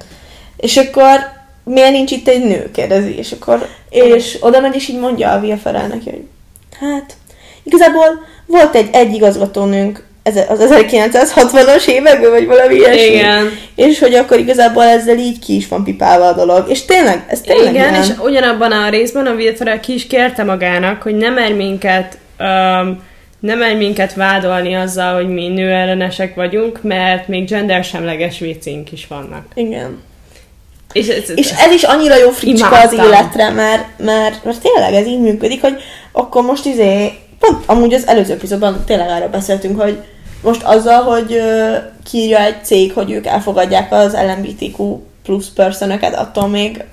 És 0.58 0.78
akkor 0.78 1.20
miért 1.64 1.92
nincs 1.92 2.12
itt 2.12 2.28
egy 2.28 2.44
nő, 2.44 2.72
kérdezi, 2.72 3.18
és 3.18 3.32
akkor, 3.32 3.68
és 3.90 4.38
oda 4.40 4.60
megy, 4.60 4.76
és 4.76 4.88
így 4.88 5.00
mondja 5.00 5.32
a 5.32 5.40
Via 5.40 5.58
Ferrell 5.58 5.88
neki, 5.88 6.10
hogy 6.10 6.28
hát, 6.80 7.14
igazából 7.64 8.06
volt 8.46 8.76
egy, 8.76 8.90
egy 8.92 9.14
igazgatónőnk 9.14 10.06
az 10.24 10.70
1960-as 10.72 11.88
években, 11.88 12.32
vagy 12.32 12.46
valami 12.46 12.76
ilyesmi. 12.76 13.16
Igen. 13.16 13.52
És 13.76 14.00
hogy 14.00 14.14
akkor 14.14 14.40
igazából 14.40 14.84
ezzel 14.84 15.18
így 15.18 15.40
ki 15.40 15.56
is 15.56 15.68
van 15.68 15.84
pipálva 15.84 16.26
a 16.26 16.34
dolog. 16.34 16.70
És 16.70 16.86
tényleg, 16.86 17.26
ez 17.28 17.42
tényleg 17.42 17.74
Igen, 17.74 17.94
ilyen. 17.94 18.04
és 18.04 18.08
ugyanabban 18.24 18.72
a 18.72 18.90
részben 18.90 19.26
a 19.26 19.32
Will 19.32 19.56
Ferrell 19.56 19.80
ki 19.80 19.94
is 19.94 20.08
kérte 20.08 20.44
magának, 20.44 21.02
hogy 21.02 21.16
nem 21.16 21.34
mer 21.34 21.54
minket, 21.54 22.18
um, 22.40 23.04
nem 23.40 23.58
mer 23.58 23.78
minket 23.78 24.14
vádolni 24.14 24.76
azzal, 24.76 25.16
hogy 25.16 25.28
mi 25.30 25.48
nőellenesek 25.48 26.36
vagyunk, 26.36 26.80
mert 26.82 27.28
még 27.28 27.48
gendersemleges 27.48 28.40
viccink 28.40 28.92
is 28.92 29.08
vannak. 29.08 29.46
Igen. 29.54 30.02
És 30.94 31.08
ez, 31.08 31.32
És 31.36 31.52
ez 31.52 31.72
is 31.72 31.84
annyira 31.84 32.18
jó 32.18 32.30
fricska 32.30 32.80
az 32.80 32.94
Imádtam. 32.94 33.14
életre, 33.14 33.50
mert, 33.50 33.86
mert, 33.98 34.44
mert 34.44 34.62
tényleg 34.62 34.94
ez 34.94 35.08
így 35.08 35.20
működik, 35.20 35.62
hogy 35.62 35.82
akkor 36.12 36.44
most 36.44 36.66
izé, 36.66 37.12
pont 37.42 37.64
amúgy 37.66 37.94
az 37.94 38.08
előző 38.08 38.34
epizódban 38.34 38.84
tényleg 38.86 39.10
arra 39.10 39.30
beszéltünk, 39.30 39.82
hogy 39.82 39.98
most 40.44 40.64
azzal, 40.64 41.02
hogy 41.04 41.34
ö, 41.34 41.76
kiírja 42.04 42.40
egy 42.40 42.64
cég, 42.66 42.94
hogy 42.94 43.12
ők 43.12 43.26
elfogadják 43.26 43.92
az 43.92 44.14
LMBTQ 44.14 45.00
plusz 45.24 45.50
personöket, 45.50 46.16
attól 46.16 46.48
még, 46.48 46.84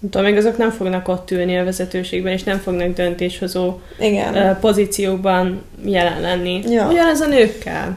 tudom, 0.00 0.22
még 0.22 0.36
azok 0.36 0.56
nem 0.56 0.70
fognak 0.70 1.08
ott 1.08 1.30
ülni 1.30 1.58
a 1.58 1.64
vezetőségben, 1.64 2.32
és 2.32 2.42
nem 2.42 2.58
fognak 2.58 2.94
döntéshozó 2.94 3.78
igen. 3.98 4.36
ö, 4.36 4.52
pozíciókban 4.60 5.62
jelen 5.84 6.20
lenni. 6.20 6.62
Ja. 6.68 6.88
Ugyanez 6.88 7.20
a 7.20 7.26
nőkkel. 7.26 7.96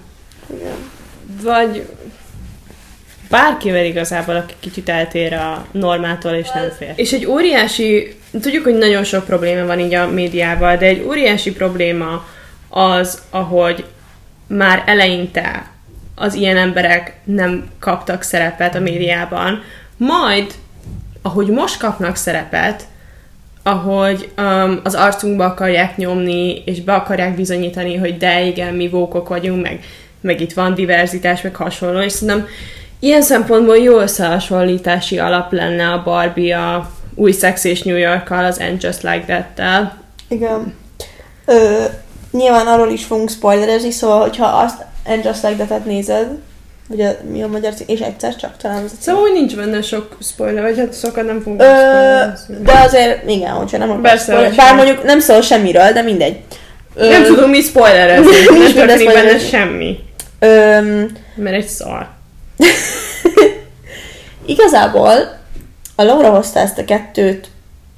igen. 0.60 0.76
Vagy 1.44 1.88
bárkivel 3.30 3.86
igazából, 3.86 4.36
aki 4.36 4.54
kicsit 4.60 4.90
eltér 4.90 5.34
a 5.34 5.66
normától, 5.72 6.32
és 6.32 6.50
nem 6.54 6.70
fér. 6.78 6.94
És 6.96 7.12
egy 7.12 7.26
óriási, 7.26 8.16
tudjuk, 8.40 8.64
hogy 8.64 8.78
nagyon 8.78 9.04
sok 9.04 9.26
probléma 9.26 9.66
van 9.66 9.80
így 9.80 9.94
a 9.94 10.08
médiával, 10.08 10.78
de 10.78 10.86
egy 10.86 11.04
óriási 11.08 11.52
probléma 11.52 12.26
az, 12.70 13.22
ahogy 13.30 13.86
már 14.48 14.84
eleinte 14.86 15.70
az 16.16 16.34
ilyen 16.34 16.58
emberek 16.58 17.16
nem 17.24 17.70
kaptak 17.80 18.22
szerepet 18.22 18.76
a 18.76 18.80
médiában, 18.80 19.64
majd, 19.98 20.54
ahogy 21.22 21.48
most 21.48 21.80
kapnak 21.80 22.16
szerepet, 22.16 22.84
ahogy 23.64 24.32
um, 24.38 24.80
az 24.84 24.96
arcunkba 24.96 25.46
akarják 25.46 25.98
nyomni, 25.98 26.62
és 26.66 26.82
be 26.82 26.94
akarják 26.94 27.36
bizonyítani, 27.36 27.96
hogy 27.96 28.18
de 28.18 28.46
igen, 28.46 28.74
mi 28.74 28.88
vókok 28.88 29.28
vagyunk, 29.30 29.62
meg, 29.62 29.84
meg 30.22 30.42
itt 30.42 30.54
van 30.54 30.74
diverzitás, 30.74 31.42
meg 31.42 31.56
hasonló, 31.56 32.00
és 32.00 32.12
szerintem 32.12 32.48
ilyen 33.00 33.22
szempontból 33.22 33.78
jó 33.78 34.00
összehasonlítási 34.00 35.20
alap 35.20 35.52
lenne 35.52 35.92
a 35.92 36.04
Barbie 36.04 36.58
a 36.58 36.92
új 37.16 37.32
Sex 37.32 37.64
és 37.64 37.82
New 37.82 37.98
York-kal, 37.98 38.46
az 38.46 38.60
And 38.60 38.84
Just 38.84 39.02
Like 39.02 39.24
That-tel. 39.26 39.98
Igen. 40.28 40.74
Ö, 41.46 41.84
nyilván 42.32 42.68
arról 42.68 42.90
is 42.92 43.04
fogunk 43.06 43.30
spoilerezni, 43.30 43.92
szóval, 43.92 44.22
hogyha 44.22 44.46
azt 44.46 44.86
And 45.06 45.26
Just 45.26 45.44
Like 45.44 45.56
That-et 45.56 45.86
nézed, 45.86 46.28
vagy 46.88 47.02
a, 47.02 47.10
mi 47.32 47.44
a 47.44 47.48
magyar 47.48 47.74
cím, 47.74 47.86
és 47.90 48.00
egyszer 48.00 48.36
csak 48.36 48.58
talán 48.58 48.78
az 48.78 48.84
a 48.84 48.88
cím. 48.88 49.00
Szóval 49.00 49.22
úgy 49.22 49.32
nincs 49.34 49.56
benne 49.56 49.82
sok 49.82 50.18
spoiler, 50.22 50.64
vagy 50.64 50.78
hát 50.78 51.00
sokat 51.00 51.26
nem 51.26 51.42
fogunk 51.42 51.62
Ö, 51.62 51.66
de 52.64 52.72
azért, 52.86 53.30
igen, 53.30 53.52
hogyha 53.52 53.78
nem 53.78 53.90
akarsz 53.90 54.10
Persze, 54.10 54.32
spoiler, 54.32 54.56
bár 54.56 54.76
mondjuk 54.76 55.04
nem 55.04 55.20
szól 55.20 55.42
semmiről, 55.42 55.92
de 55.92 56.02
mindegy. 56.02 56.40
Ö, 56.96 57.10
Nem 57.10 57.24
tudunk 57.24 57.50
mit 57.50 57.66
spoilerezni, 57.66 58.32
Mi 58.52 58.58
nem 58.58 58.74
történik 58.74 59.14
benne 59.14 59.40
semmi. 59.40 60.00
Öm, 60.40 61.12
Mert 61.36 61.56
egy 61.56 61.68
szar. 61.68 62.08
igazából 64.46 65.40
a 65.96 66.04
Laura 66.04 66.30
hozta 66.30 66.60
ezt 66.60 66.78
a 66.78 66.86
kettőt 66.86 67.50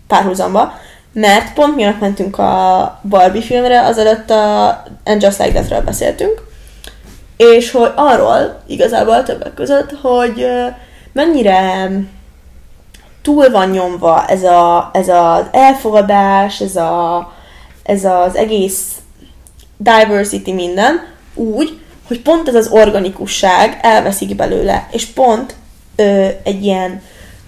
párhuzamba, 0.07 0.73
mert 1.13 1.53
pont 1.53 1.75
miatt 1.75 1.99
mentünk 1.99 2.37
a 2.37 2.99
Barbie 3.09 3.41
filmre, 3.41 3.85
azelőtt 3.85 4.29
a 4.29 4.67
And 5.03 5.21
Just 5.21 5.39
Like 5.39 5.51
That-ről 5.51 5.81
beszéltünk, 5.81 6.43
és 7.37 7.71
hogy 7.71 7.91
arról 7.95 8.61
igazából 8.67 9.23
többek 9.23 9.53
között, 9.53 9.91
hogy 10.01 10.47
mennyire 11.11 11.89
túl 13.21 13.49
van 13.49 13.69
nyomva 13.69 14.25
ez, 14.25 14.43
a, 14.43 14.89
ez 14.93 15.07
az 15.07 15.45
elfogadás, 15.51 16.61
ez, 16.61 16.75
a, 16.75 17.33
ez 17.83 18.05
az 18.05 18.35
egész 18.35 18.91
diversity 19.77 20.51
minden, 20.51 21.07
úgy, 21.33 21.79
hogy 22.07 22.21
pont 22.21 22.47
ez 22.47 22.55
az 22.55 22.67
organikusság 22.67 23.79
elveszik 23.81 24.35
belőle, 24.35 24.87
és 24.91 25.05
pont 25.05 25.55
ö, 25.95 26.27
egy 26.43 26.63
ilyen 26.63 27.01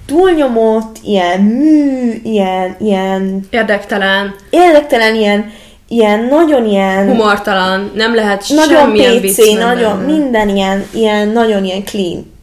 túlnyomott, 0.06 0.98
ilyen 1.04 1.42
mű, 1.42 2.20
ilyen, 2.24 2.76
ilyen 2.80 3.48
Érdektelen, 3.50 4.36
érdektelen, 4.50 5.16
ilyen, 5.16 5.52
ilyen 5.88 6.24
nagyon 6.24 6.66
ilyen 6.66 7.08
humortalan, 7.08 7.92
nem 7.96 8.16
lehet 8.16 8.44
nagyon 8.48 8.78
semmilyen 8.78 9.22
vicc 9.22 9.36
PC, 9.36 9.46
benne. 9.46 9.74
nagyon, 9.74 9.98
minden 9.98 10.50
ilyen, 10.50 10.86
ilyen, 10.94 11.28
nagyon 11.28 11.66
ilyen 11.66 11.84
clean. 11.84 12.34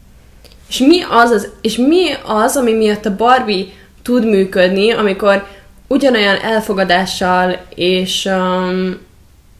És 0.69 0.77
mi 0.77 1.01
az, 1.09 1.29
az, 1.29 1.49
és 1.61 1.77
mi 1.77 2.05
az, 2.25 2.57
ami 2.57 2.73
miatt 2.73 3.05
a 3.05 3.15
Barbie 3.15 3.65
tud 4.03 4.25
működni, 4.25 4.91
amikor 4.91 5.45
ugyanolyan 5.87 6.35
elfogadással 6.35 7.57
és 7.75 8.25
um, 8.25 8.97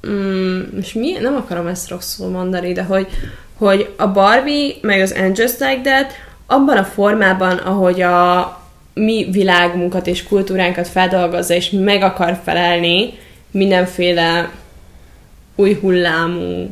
mm, 0.08 0.62
és 0.80 0.94
mi, 0.94 1.12
nem 1.22 1.36
akarom 1.36 1.68
ezt 1.68 1.90
rosszul 1.90 2.30
mondani, 2.30 2.74
de 2.74 2.84
hogy, 2.84 3.08
hogy 3.58 3.94
a 3.98 4.08
Barbie 4.08 4.74
meg 4.82 5.02
az 5.02 5.16
Just 5.34 5.60
Like 5.60 5.82
That 5.84 6.12
abban 6.54 6.78
a 6.78 6.84
formában, 6.84 7.58
ahogy 7.58 8.02
a 8.02 8.62
mi 8.94 9.28
világunkat 9.32 10.08
és 10.08 10.24
kultúránkat 10.24 10.88
feldolgozza, 10.88 11.54
és 11.54 11.70
meg 11.70 12.02
akar 12.02 12.40
felelni 12.44 13.14
mindenféle 13.52 14.50
új 15.56 15.78
hullámú 15.82 16.70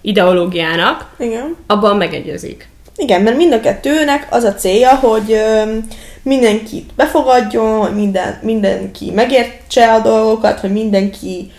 ideológiának, 0.00 1.14
Igen. 1.18 1.56
abban 1.66 1.96
megegyezik. 1.96 2.68
Igen, 2.96 3.22
mert 3.22 3.36
mind 3.36 3.52
a 3.52 3.60
kettőnek 3.60 4.26
az 4.30 4.44
a 4.44 4.54
célja, 4.54 4.94
hogy 4.94 5.32
öm, 5.32 5.86
mindenkit 6.22 6.90
befogadjon, 6.96 7.78
hogy 7.80 7.94
minden, 7.94 8.38
mindenki 8.42 9.10
megértse 9.10 9.92
a 9.92 10.00
dolgokat, 10.00 10.60
hogy 10.60 10.72
mindenki 10.72 11.50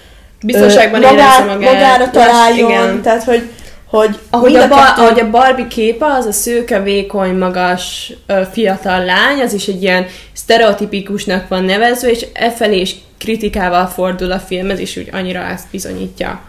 Biztonságban 0.42 1.04
ö, 1.04 1.12
érezze 1.12 1.44
magát. 1.46 1.74
magára 1.74 2.10
találjon, 2.10 2.70
igen. 2.70 3.02
tehát 3.02 3.24
hogy, 3.24 3.50
hogy 3.89 4.19
Ahogy 4.29 4.51
mind 4.51 4.63
a, 4.63 4.67
ba- 4.67 4.86
kettő- 4.86 5.01
ahogy 5.01 5.19
a 5.19 5.29
Barbie 5.29 5.67
képe, 5.67 6.05
az 6.05 6.25
a 6.25 6.31
szőke, 6.31 6.81
vékony, 6.81 7.36
magas, 7.36 8.13
fiatal 8.51 9.05
lány, 9.05 9.39
az 9.41 9.53
is 9.53 9.67
egy 9.67 9.81
ilyen 9.81 10.05
sztereotipikusnak 10.34 11.48
van 11.48 11.63
nevezve, 11.63 12.10
és 12.10 12.25
e 12.34 12.51
felé 12.51 12.79
is 12.79 12.96
kritikával 13.17 13.88
fordul 13.88 14.31
a 14.31 14.39
film, 14.39 14.69
ez 14.69 14.79
is 14.79 14.98
úgy 14.98 15.10
annyira 15.12 15.39
ezt 15.39 15.67
bizonyítja. 15.72 16.41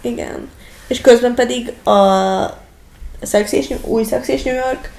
Igen. 0.00 0.48
És 0.86 1.00
közben 1.00 1.34
pedig 1.34 1.72
a 1.84 2.64
Sex 3.22 3.52
és, 3.52 3.74
új 3.82 4.04
Sex 4.04 4.28
és 4.28 4.42
New 4.42 4.54
York 4.54 4.92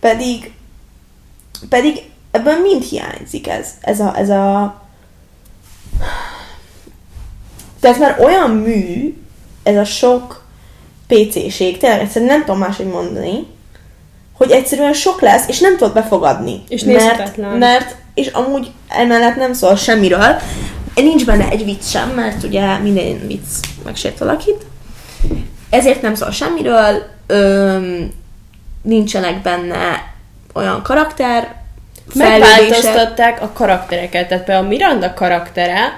pedig 0.00 0.52
pedig 1.68 2.02
ebből 2.30 2.60
mind 2.60 2.82
hiányzik 2.82 3.48
ez, 3.48 3.68
ez 3.80 4.00
a, 4.00 4.18
ez 4.18 4.28
a 4.28 4.80
tehát 7.80 7.98
már 7.98 8.20
olyan 8.20 8.50
mű, 8.50 9.14
ez 9.62 9.76
a 9.76 9.84
sok 9.84 10.41
PC-ség, 11.12 11.78
tényleg 11.78 12.00
egyszerűen 12.00 12.30
nem 12.30 12.40
tudom 12.44 12.58
máshogy 12.58 12.86
mondani, 12.86 13.46
hogy 14.32 14.50
egyszerűen 14.50 14.92
sok 14.92 15.20
lesz, 15.20 15.48
és 15.48 15.60
nem 15.60 15.76
tudod 15.76 15.94
befogadni. 15.94 16.62
És 16.68 16.82
mert, 16.82 17.36
mert, 17.58 17.96
és 18.14 18.26
amúgy 18.26 18.70
emellett 18.88 19.36
nem 19.36 19.52
szól 19.52 19.76
semmiről, 19.76 20.36
nincs 20.94 21.24
benne 21.24 21.48
egy 21.48 21.64
vicc 21.64 21.84
sem, 21.84 22.08
mert 22.08 22.42
ugye 22.42 22.78
minden 22.78 23.26
vicc 23.26 23.40
megsért 23.84 24.18
valakit, 24.18 24.66
ezért 25.70 26.02
nem 26.02 26.14
szól 26.14 26.30
semmiről, 26.30 27.02
öm, 27.26 28.12
nincsenek 28.82 29.42
benne 29.42 30.12
olyan 30.54 30.82
karakter. 30.82 31.60
Megváltoztatták 32.14 33.42
a 33.42 33.50
karaktereket, 33.52 34.28
tehát 34.28 34.44
például 34.44 34.68
Miranda 34.68 35.14
karaktere, 35.14 35.92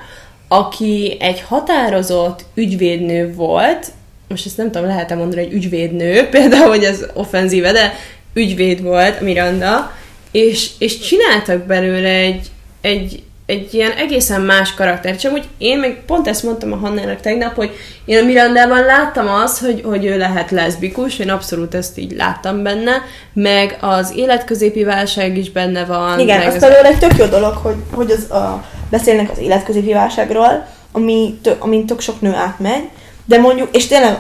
aki 0.49 1.17
egy 1.21 1.41
határozott 1.41 2.45
ügyvédnő 2.55 3.35
volt, 3.35 3.93
most 4.29 4.47
ezt 4.47 4.57
nem 4.57 4.71
tudom, 4.71 4.87
lehet-e 4.87 5.15
mondani, 5.15 5.45
hogy 5.45 5.53
ügyvédnő, 5.53 6.27
például, 6.31 6.69
hogy 6.69 6.85
ez 6.85 7.07
offenzíve, 7.15 7.73
de 7.73 7.95
ügyvéd 8.35 8.83
volt 8.83 9.21
Miranda, 9.21 9.93
és, 10.31 10.71
és 10.79 10.99
csináltak 10.99 11.63
belőle 11.67 12.09
egy, 12.09 12.51
egy, 12.81 13.23
egy 13.47 13.75
ilyen 13.75 13.91
egészen 13.91 14.41
más 14.41 14.75
karakter. 14.75 15.17
Csak 15.17 15.33
úgy 15.33 15.45
én 15.59 15.79
még 15.79 15.97
pont 16.07 16.29
ezt 16.29 16.43
mondtam 16.43 16.73
a 16.73 16.77
Hannának 16.77 17.21
tegnap, 17.21 17.55
hogy 17.55 17.71
én 18.05 18.23
a 18.23 18.25
Mirandában 18.25 18.85
láttam 18.85 19.29
azt, 19.29 19.59
hogy, 19.59 19.83
hogy 19.85 20.05
ő 20.05 20.19
lehet 20.19 20.51
leszbikus, 20.51 21.19
én 21.19 21.31
abszolút 21.31 21.75
ezt 21.75 21.99
így 21.99 22.13
láttam 22.17 22.63
benne, 22.63 22.93
meg 23.33 23.77
az 23.81 24.13
életközépi 24.17 24.85
válság 24.85 25.37
is 25.37 25.51
benne 25.51 25.85
van. 25.85 26.19
Igen, 26.19 26.39
meg 26.39 26.47
az 26.47 26.59
például 26.59 26.87
egy 26.87 26.99
tök 26.99 27.17
jó 27.17 27.27
dolog, 27.27 27.55
hogy, 27.55 27.77
hogy 27.91 28.11
az 28.11 28.31
a, 28.31 28.65
beszélnek 28.91 29.31
az 29.31 29.39
életközépi 29.39 29.93
válságról, 29.93 30.67
ami 30.93 31.39
tök, 31.43 31.65
amin 31.65 31.87
tök 31.87 32.01
sok 32.01 32.21
nő 32.21 32.33
átmegy, 32.33 32.89
de 33.25 33.39
mondjuk, 33.39 33.77
és 33.77 33.87
tényleg 33.87 34.17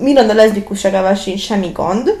Miranda 0.00 0.34
leszbikusságával 0.34 1.14
sincs 1.14 1.40
semmi 1.40 1.70
gond, 1.74 2.16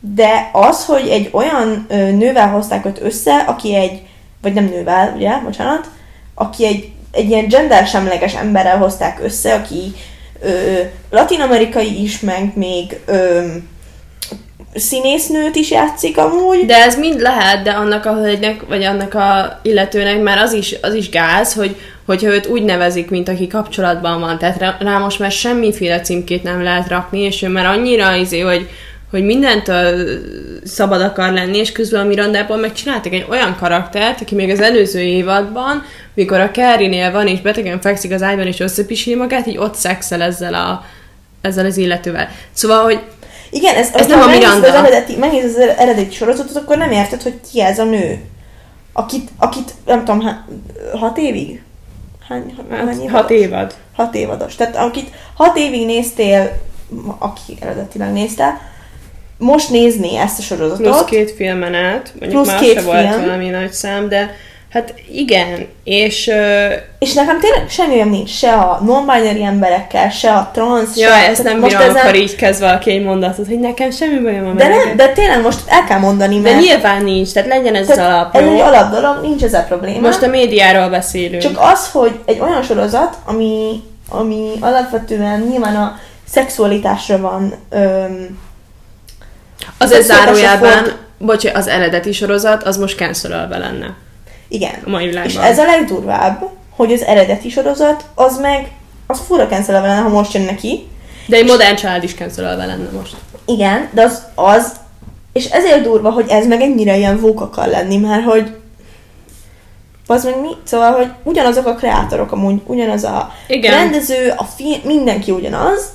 de 0.00 0.50
az, 0.52 0.84
hogy 0.84 1.08
egy 1.08 1.28
olyan 1.32 1.86
nővel 1.90 2.48
hozták 2.48 2.86
őt 2.86 3.00
össze, 3.00 3.36
aki 3.36 3.74
egy, 3.74 4.02
vagy 4.42 4.52
nem 4.52 4.64
nővel, 4.64 5.12
ugye, 5.16 5.38
bocsánat, 5.44 5.88
aki 6.34 6.66
egy, 6.66 6.92
egy 7.10 7.28
ilyen 7.28 7.48
gendersemleges 7.48 8.34
emberrel 8.34 8.78
hozták 8.78 9.20
össze, 9.22 9.54
aki 9.54 9.92
ö, 10.40 10.80
latinamerikai 11.10 12.02
is, 12.02 12.20
meg 12.20 12.52
még 12.54 13.00
ö, 13.04 13.46
színésznőt 14.74 15.56
is 15.56 15.70
játszik 15.70 16.18
amúgy. 16.18 16.66
De 16.66 16.74
ez 16.74 16.98
mind 16.98 17.20
lehet, 17.20 17.62
de 17.62 17.70
annak 17.70 18.06
a 18.06 18.14
hölgynek, 18.14 18.62
vagy 18.68 18.82
annak 18.82 19.14
a 19.14 19.58
illetőnek 19.62 20.22
már 20.22 20.38
az 20.38 20.52
is, 20.52 20.74
az 20.82 20.94
is 20.94 21.08
gáz, 21.08 21.54
hogy 21.54 21.76
hogyha 22.06 22.34
őt 22.34 22.46
úgy 22.46 22.62
nevezik, 22.62 23.10
mint 23.10 23.28
aki 23.28 23.46
kapcsolatban 23.46 24.20
van, 24.20 24.38
tehát 24.38 24.58
rá, 24.58 24.76
rá 24.80 24.98
most 24.98 25.18
már 25.18 25.30
semmiféle 25.30 26.00
címkét 26.00 26.42
nem 26.42 26.62
lehet 26.62 26.88
rakni, 26.88 27.20
és 27.20 27.42
ő 27.42 27.48
már 27.48 27.66
annyira 27.66 28.14
izé, 28.14 28.40
hogy, 28.40 28.68
hogy 29.10 29.24
mindentől 29.24 30.18
szabad 30.64 31.00
akar 31.00 31.32
lenni, 31.32 31.58
és 31.58 31.72
közben 31.72 32.00
a 32.00 32.08
Mirandából 32.08 32.56
megcsináltak 32.56 33.12
egy 33.12 33.26
olyan 33.28 33.56
karaktert, 33.58 34.20
aki 34.20 34.34
még 34.34 34.50
az 34.50 34.60
előző 34.60 35.00
évadban, 35.00 35.82
mikor 36.14 36.40
a 36.40 36.50
Carrie-nél 36.50 37.10
van, 37.10 37.26
és 37.26 37.40
betegen 37.40 37.80
fekszik 37.80 38.12
az 38.12 38.22
ágyban, 38.22 38.46
és 38.46 38.60
összepisíli 38.60 39.16
magát, 39.16 39.46
így 39.46 39.58
ott 39.58 39.74
szexel 39.74 40.22
ezzel, 40.22 40.54
a, 40.54 40.84
ezzel 41.40 41.66
az 41.66 41.76
illetővel. 41.76 42.28
Szóval, 42.52 42.82
hogy 42.82 43.00
Igen, 43.52 43.74
ez, 43.76 43.88
Ez 43.94 44.06
nem 44.06 44.20
a 44.20 44.26
Miranda. 44.26 44.68
Az 44.68 44.74
eredeti, 44.74 45.16
megnézed 45.16 45.68
az 45.68 45.76
eredeti 45.78 46.14
sorozatot, 46.14 46.56
akkor 46.56 46.76
nem 46.76 46.90
érted, 46.90 47.22
hogy 47.22 47.40
ki 47.52 47.60
ez 47.60 47.78
a 47.78 47.84
nő. 47.84 48.20
Akit, 48.92 49.30
akit 49.38 49.74
nem 49.86 49.98
tudom, 49.98 50.20
há- 50.20 50.44
hat 50.98 51.18
évig? 51.18 51.62
Hány, 52.28 52.54
hát, 52.70 52.92
évados? 52.94 53.10
hat 53.10 53.30
évad. 53.30 53.74
Hat 53.96 54.14
évados. 54.14 54.54
Tehát 54.54 54.76
akit 54.76 55.10
hat 55.36 55.56
évig 55.56 55.86
néztél, 55.86 56.52
aki 57.18 57.56
eredetileg 57.60 58.12
nézte, 58.12 58.60
most 59.38 59.70
nézni 59.70 60.16
ezt 60.16 60.38
a 60.38 60.42
sorozatot. 60.42 60.82
Plusz 60.86 61.04
két 61.04 61.30
filmen 61.30 61.74
át, 61.74 62.12
mondjuk 62.20 62.30
Plusz 62.42 62.46
már 62.46 62.60
két 62.60 62.74
se 62.74 62.82
volt 62.82 63.08
film. 63.08 63.20
valami 63.20 63.48
nagy 63.48 63.72
szám, 63.72 64.08
de 64.08 64.34
hát 64.72 64.94
igen, 65.12 65.66
és 65.84 66.26
ö, 66.28 66.66
És 66.98 67.12
nekem 67.12 67.40
tényleg 67.40 67.68
semmi 67.68 68.02
nincs, 68.02 68.30
se 68.30 68.52
a 68.52 68.80
non-binary 68.84 69.42
emberekkel, 69.42 70.10
se 70.10 70.32
a 70.32 70.50
trans, 70.52 70.96
ja, 70.96 71.08
se... 71.08 71.28
ezt 71.28 71.42
nem 71.42 71.58
most 71.58 71.76
bírom, 71.76 71.90
ezen- 71.90 72.02
akkor 72.02 72.14
így 72.14 72.36
kezd 72.36 72.60
valaki 72.60 72.90
egy 72.90 73.02
mondatot, 73.02 73.46
hogy 73.46 73.60
nekem 73.60 73.90
semmi 73.90 74.18
bajom 74.18 74.46
a 74.48 74.52
De, 74.52 74.68
nem, 74.68 74.96
de 74.96 75.08
tényleg 75.08 75.42
most 75.42 75.60
el 75.66 75.84
kell 75.84 75.98
mondani, 75.98 76.40
de 76.40 76.50
mert... 76.50 76.64
nyilván 76.64 77.04
nincs, 77.04 77.32
tehát 77.32 77.48
legyen 77.48 77.74
ez 77.74 77.88
az 77.88 77.96
tehát 77.96 78.12
alap, 78.12 78.36
ez 78.36 78.48
egy 78.48 78.60
alap 78.60 78.90
dolog, 78.90 79.22
nincs 79.22 79.42
ezzel 79.42 79.66
probléma. 79.66 80.00
Most 80.00 80.22
a 80.22 80.26
médiáról 80.26 80.88
beszélünk. 80.88 81.42
Csak 81.42 81.58
az, 81.60 81.90
hogy 81.90 82.18
egy 82.24 82.40
olyan 82.40 82.62
sorozat, 82.62 83.16
ami, 83.24 83.82
ami 84.08 84.50
alapvetően 84.60 85.40
nyilván 85.40 85.76
a 85.76 85.98
szexualitásra 86.28 87.18
van 87.18 87.54
öm, 87.70 88.38
az 89.78 89.90
a 89.90 89.94
szexualitásra 89.94 90.34
zárójában, 90.34 90.82
ford- 90.84 90.96
bocs, 91.18 91.44
az 91.44 91.66
eredeti 91.66 92.12
sorozat, 92.12 92.62
az 92.62 92.76
most 92.76 92.96
cancelölve 92.96 93.58
lenne 93.58 93.96
Igen. 94.52 94.74
a 94.86 94.90
mai 94.90 95.04
És 95.04 95.10
világban. 95.10 95.42
ez 95.44 95.58
a 95.58 95.64
legdurvább, 95.64 96.48
hogy 96.76 96.92
az 96.92 97.02
eredeti 97.02 97.48
sorozat, 97.48 98.04
az 98.14 98.38
meg, 98.38 98.70
az 99.06 99.20
fura 99.26 99.46
cancelve 99.46 99.86
lenne, 99.86 100.00
ha 100.00 100.08
most 100.08 100.32
jön 100.34 100.42
neki. 100.42 100.88
De 101.26 101.36
egy 101.36 101.46
modern 101.46 101.76
család 101.76 102.04
is 102.04 102.14
cancelölve 102.14 102.66
lenne 102.66 102.90
most. 102.90 103.16
Igen, 103.46 103.88
de 103.92 104.02
az, 104.02 104.22
az, 104.34 104.72
és 105.32 105.44
ezért 105.44 105.82
durva, 105.82 106.10
hogy 106.10 106.26
ez 106.28 106.46
meg 106.46 106.60
ennyire 106.60 106.96
ilyen 106.96 107.20
vók 107.20 107.40
akar 107.40 107.66
lenni, 107.68 107.96
mert 107.96 108.24
hogy 108.24 108.54
az 110.06 110.24
meg 110.24 110.40
mi? 110.40 110.48
Szóval, 110.64 110.92
hogy 110.92 111.08
ugyanazok 111.22 111.66
a 111.66 111.74
kreátorok 111.74 112.32
amúgy, 112.32 112.60
ugyanaz 112.66 113.04
a 113.04 113.32
Igen. 113.46 113.74
rendező, 113.74 114.32
a 114.36 114.44
film, 114.44 114.80
mindenki 114.84 115.30
ugyanaz, 115.30 115.90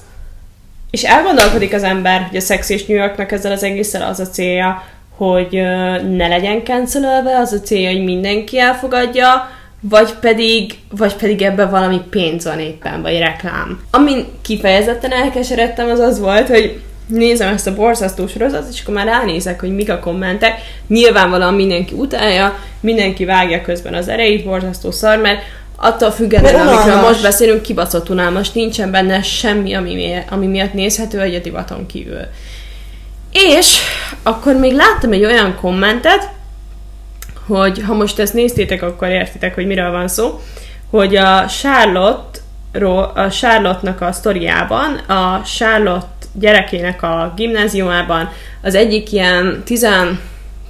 És 0.89 1.03
elgondolkodik 1.03 1.73
az 1.73 1.83
ember, 1.83 2.21
hogy 2.27 2.37
a 2.37 2.41
Sex 2.41 2.69
és 2.69 2.85
New 2.85 2.97
Yorknak 2.97 3.31
ezzel 3.31 3.51
az 3.51 3.63
egésszel 3.63 4.01
az 4.09 4.19
a 4.19 4.27
célja, 4.27 4.83
hogy 5.17 5.51
ne 6.15 6.27
legyen 6.27 6.63
cancelölve, 6.63 7.37
az 7.37 7.51
a 7.51 7.59
célja, 7.59 7.91
hogy 7.91 8.03
mindenki 8.03 8.59
elfogadja, 8.59 9.49
vagy 9.81 10.13
pedig, 10.13 10.73
vagy 10.91 11.15
pedig 11.15 11.41
ebben 11.41 11.69
valami 11.69 12.01
pénz 12.09 12.43
van 12.43 12.59
éppen, 12.59 13.01
vagy 13.01 13.19
reklám. 13.19 13.81
Amin 13.91 14.25
kifejezetten 14.41 15.11
elkeseredtem, 15.11 15.89
az 15.89 15.99
az 15.99 16.19
volt, 16.19 16.47
hogy 16.47 16.79
nézem 17.07 17.53
ezt 17.53 17.67
a 17.67 17.75
borzasztó 17.75 18.27
sorozatot, 18.27 18.73
és 18.73 18.81
akkor 18.81 18.93
már 18.93 19.05
ránézek, 19.05 19.59
hogy 19.59 19.75
mik 19.75 19.89
a 19.89 19.99
kommentek. 19.99 20.59
Nyilvánvalóan 20.87 21.53
mindenki 21.53 21.93
utálja, 21.93 22.59
mindenki 22.79 23.25
vágja 23.25 23.61
közben 23.61 23.93
az 23.93 24.07
erejét, 24.07 24.45
borzasztó 24.45 24.91
szar, 24.91 25.17
mert 25.17 25.41
attól 25.75 26.11
függetlenül, 26.11 26.67
amikről 26.67 27.01
most 27.01 27.21
beszélünk, 27.21 27.61
kibaszott 27.61 28.09
unalmas, 28.09 28.51
nincsen 28.51 28.91
benne 28.91 29.21
semmi, 29.21 29.73
ami, 29.73 29.93
mi- 29.93 30.23
ami 30.29 30.47
miatt 30.47 30.73
nézhető 30.73 31.21
egy 31.21 31.35
a 31.35 31.39
divaton 31.39 31.85
kívül. 31.85 32.21
És 33.37 33.77
akkor 34.23 34.55
még 34.55 34.73
láttam 34.73 35.11
egy 35.11 35.25
olyan 35.25 35.55
kommentet, 35.61 36.29
hogy 37.47 37.81
ha 37.87 37.93
most 37.93 38.19
ezt 38.19 38.33
néztétek, 38.33 38.81
akkor 38.81 39.07
értitek, 39.07 39.55
hogy 39.55 39.65
miről 39.65 39.91
van 39.91 40.07
szó, 40.07 40.41
hogy 40.89 41.15
a 41.15 41.45
Charlotte 41.45 42.39
a 43.13 43.29
Charlotte-nak 43.29 44.01
a 44.01 44.11
sztoriában, 44.11 44.93
a 44.97 45.41
Charlotte 45.57 46.27
gyerekének 46.33 47.03
a 47.03 47.33
gimnáziumában 47.35 48.29
az 48.61 48.75
egyik 48.75 49.11
ilyen 49.11 49.61
10 49.65 49.87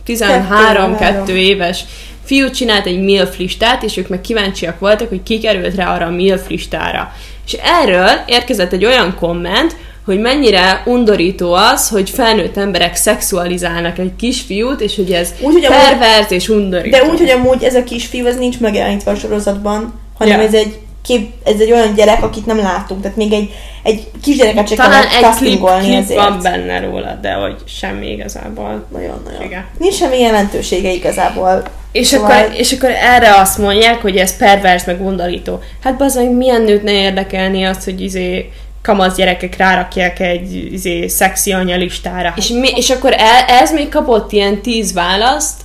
13-2 0.07 0.95
Kettő, 0.99 1.37
éves 1.37 1.83
fiú 2.23 2.49
csinált 2.49 2.85
egy 2.85 3.01
MILF 3.01 3.37
listát, 3.37 3.83
és 3.83 3.97
ők 3.97 4.07
meg 4.07 4.21
kíváncsiak 4.21 4.79
voltak, 4.79 5.09
hogy 5.09 5.23
ki 5.23 5.39
került 5.39 5.75
rá 5.75 5.93
arra 5.93 6.05
a 6.05 6.09
MILF 6.09 6.47
listára. 6.49 7.13
És 7.45 7.53
erről 7.53 8.09
érkezett 8.25 8.73
egy 8.73 8.85
olyan 8.85 9.15
komment, 9.15 9.75
hogy 10.07 10.19
mennyire 10.19 10.81
undorító 10.85 11.53
az, 11.53 11.89
hogy 11.89 12.09
felnőtt 12.09 12.57
emberek 12.57 12.95
szexualizálnak 12.95 13.97
egy 13.97 14.11
kisfiút, 14.15 14.81
és 14.81 14.95
hogy 14.95 15.11
ez 15.11 15.33
Úgy, 15.41 15.53
hogy 15.53 15.67
pervers 15.67 16.29
és 16.29 16.49
undorító. 16.49 16.97
De 16.97 17.03
úgy, 17.03 17.17
hogy 17.17 17.29
amúgy 17.29 17.63
ez 17.63 17.75
a 17.75 17.83
kisfiú, 17.83 18.25
ez 18.25 18.37
nincs 18.37 18.59
megjelenítve 18.59 19.11
a 19.11 19.15
sorozatban, 19.15 19.99
hanem 20.17 20.39
Ja. 20.39 20.45
ez 20.45 20.53
egy 20.53 20.77
kép, 21.07 21.29
ez 21.45 21.59
egy 21.59 21.71
olyan 21.71 21.93
gyerek, 21.95 22.23
akit 22.23 22.45
nem 22.45 22.57
láttunk, 22.57 23.01
tehát 23.01 23.17
még 23.17 23.33
egy, 23.33 23.49
egy 23.83 24.07
kisgyereket 24.23 24.67
csak 24.67 24.77
Talán 24.77 25.03
egy 25.03 25.35
klip, 25.37 25.59
klip 25.63 25.93
ezért. 25.97 26.19
van 26.19 26.39
benne 26.41 26.79
róla, 26.79 27.17
de 27.21 27.31
hogy 27.33 27.55
semmi 27.65 28.11
igazából. 28.11 28.85
Nagyon-nagyon. 28.91 29.41
Igen. 29.43 29.65
Nincs 29.77 29.93
semmi 29.95 30.19
jelentősége 30.19 30.91
igazából. 30.91 31.63
És, 31.91 32.07
Szóval- 32.07 32.31
akkor, 32.31 32.53
és 32.55 32.71
akkor 32.71 32.89
erre 32.89 33.35
azt 33.35 33.57
mondják, 33.57 34.01
hogy 34.01 34.17
ez 34.17 34.37
pervers, 34.37 34.83
meg 34.83 35.05
undorító. 35.05 35.59
Hát 35.83 36.01
az 36.01 36.15
meg 36.15 36.31
milyen 36.31 36.61
nőt 36.61 36.83
ne 36.83 36.91
érdekelni 36.91 37.63
azt, 37.65 37.83
hogy 37.83 38.01
izé 38.01 38.49
kamasz 38.87 39.15
gyerekek 39.15 39.57
rárakják 39.57 40.19
egy 40.19 40.73
izé, 40.73 41.07
szexi 41.07 41.51
anya 41.51 41.75
listára. 41.75 42.33
És, 42.35 42.47
mi, 42.47 42.69
és 42.75 42.89
akkor 42.89 43.13
el, 43.13 43.45
ez 43.47 43.71
még 43.71 43.89
kapott 43.89 44.31
ilyen 44.31 44.61
tíz 44.61 44.93
választ, 44.93 45.61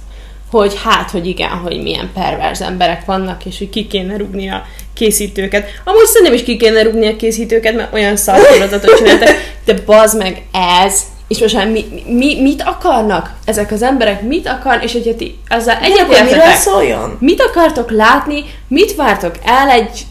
hogy 0.50 0.80
hát, 0.84 1.10
hogy 1.10 1.26
igen, 1.26 1.48
hogy 1.48 1.82
milyen 1.82 2.10
perverz 2.14 2.60
emberek 2.60 3.04
vannak, 3.04 3.44
és 3.44 3.58
hogy 3.58 3.70
ki 3.70 3.86
kéne 3.86 4.16
rúgni 4.16 4.50
a 4.50 4.64
készítőket. 4.94 5.66
Amúgy 5.84 6.06
szerintem 6.06 6.34
is 6.34 6.42
ki 6.42 6.56
kéne 6.56 6.82
rúgni 6.82 7.06
a 7.06 7.16
készítőket, 7.16 7.74
mert 7.74 7.94
olyan 7.94 8.16
szarfeladatot 8.16 8.96
csináltak, 8.96 9.28
de 9.64 9.74
bazd 9.86 10.18
meg 10.18 10.42
ez, 10.84 11.00
és 11.28 11.38
most 11.38 11.54
már 11.54 11.68
mi, 11.68 11.84
mi, 12.06 12.40
mit 12.40 12.62
akarnak 12.62 13.30
ezek 13.44 13.70
az 13.70 13.82
emberek, 13.82 14.22
mit 14.22 14.48
akarnak, 14.48 14.84
és 14.84 14.92
hogyha 14.92 15.16
ti 15.16 15.38
ezzel 15.48 15.78
egyetértetek, 15.82 16.54
szóljon? 16.54 17.16
mit 17.20 17.40
akartok 17.40 17.90
látni, 17.90 18.44
mit 18.68 18.94
vártok 18.94 19.34
el 19.44 19.68
egy 19.68 20.06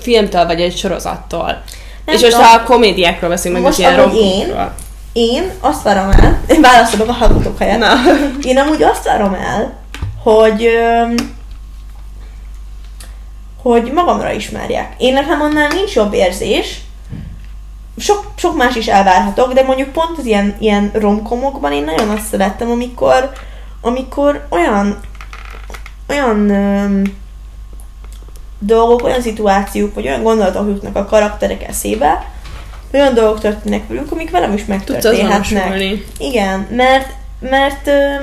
filmtől, 0.00 0.46
vagy 0.46 0.60
egy 0.60 0.76
sorozattól? 0.76 1.62
Nem 2.04 2.14
és 2.14 2.20
most 2.20 2.32
tudom. 2.32 2.50
a 2.50 2.62
komédiákról 2.62 3.30
beszélünk, 3.30 3.62
meg 3.62 3.68
Most 3.68 3.78
ilyen 3.78 4.10
én-. 4.10 4.54
Én 5.12 5.50
azt 5.60 5.82
várom 5.82 6.10
el, 6.10 6.40
én 6.46 6.60
válaszolok 6.60 7.08
a 7.08 7.12
hallgatók 7.12 7.58
helyett. 7.58 7.78
Na. 7.78 7.94
Én 8.42 8.58
amúgy 8.58 8.82
azt 8.82 9.04
várom 9.04 9.34
el, 9.34 9.78
hogy 10.22 10.68
hogy 13.62 13.92
magamra 13.92 14.32
ismerjek. 14.32 14.94
Én 14.98 15.12
nekem 15.12 15.40
annál 15.40 15.68
nincs 15.68 15.94
jobb 15.94 16.12
érzés, 16.12 16.80
sok, 17.98 18.30
sok 18.36 18.56
más 18.56 18.74
is 18.74 18.86
elvárhatok, 18.86 19.52
de 19.52 19.62
mondjuk 19.62 19.92
pont 19.92 20.18
az 20.18 20.24
ilyen, 20.24 20.56
ilyen 20.58 20.90
romkomokban 20.94 21.72
én 21.72 21.84
nagyon 21.84 22.08
azt 22.08 22.26
szerettem, 22.26 22.70
amikor, 22.70 23.32
amikor 23.80 24.46
olyan 24.50 25.00
olyan 26.08 26.50
öm, 26.50 27.02
dolgok, 28.64 29.04
olyan 29.04 29.20
szituációk, 29.20 29.94
vagy 29.94 30.06
olyan 30.06 30.22
gondolatok 30.22 30.68
jutnak 30.68 30.96
a 30.96 31.04
karakterek 31.04 31.68
eszébe, 31.68 32.30
olyan 32.92 33.14
dolgok 33.14 33.40
történnek 33.40 33.88
velünk, 33.88 34.12
amik 34.12 34.30
velem 34.30 34.52
is 34.52 34.64
megtörténhetnek. 34.64 35.98
Igen, 36.18 36.66
mert, 36.70 37.08
mert 37.40 37.86
ö, 37.86 38.14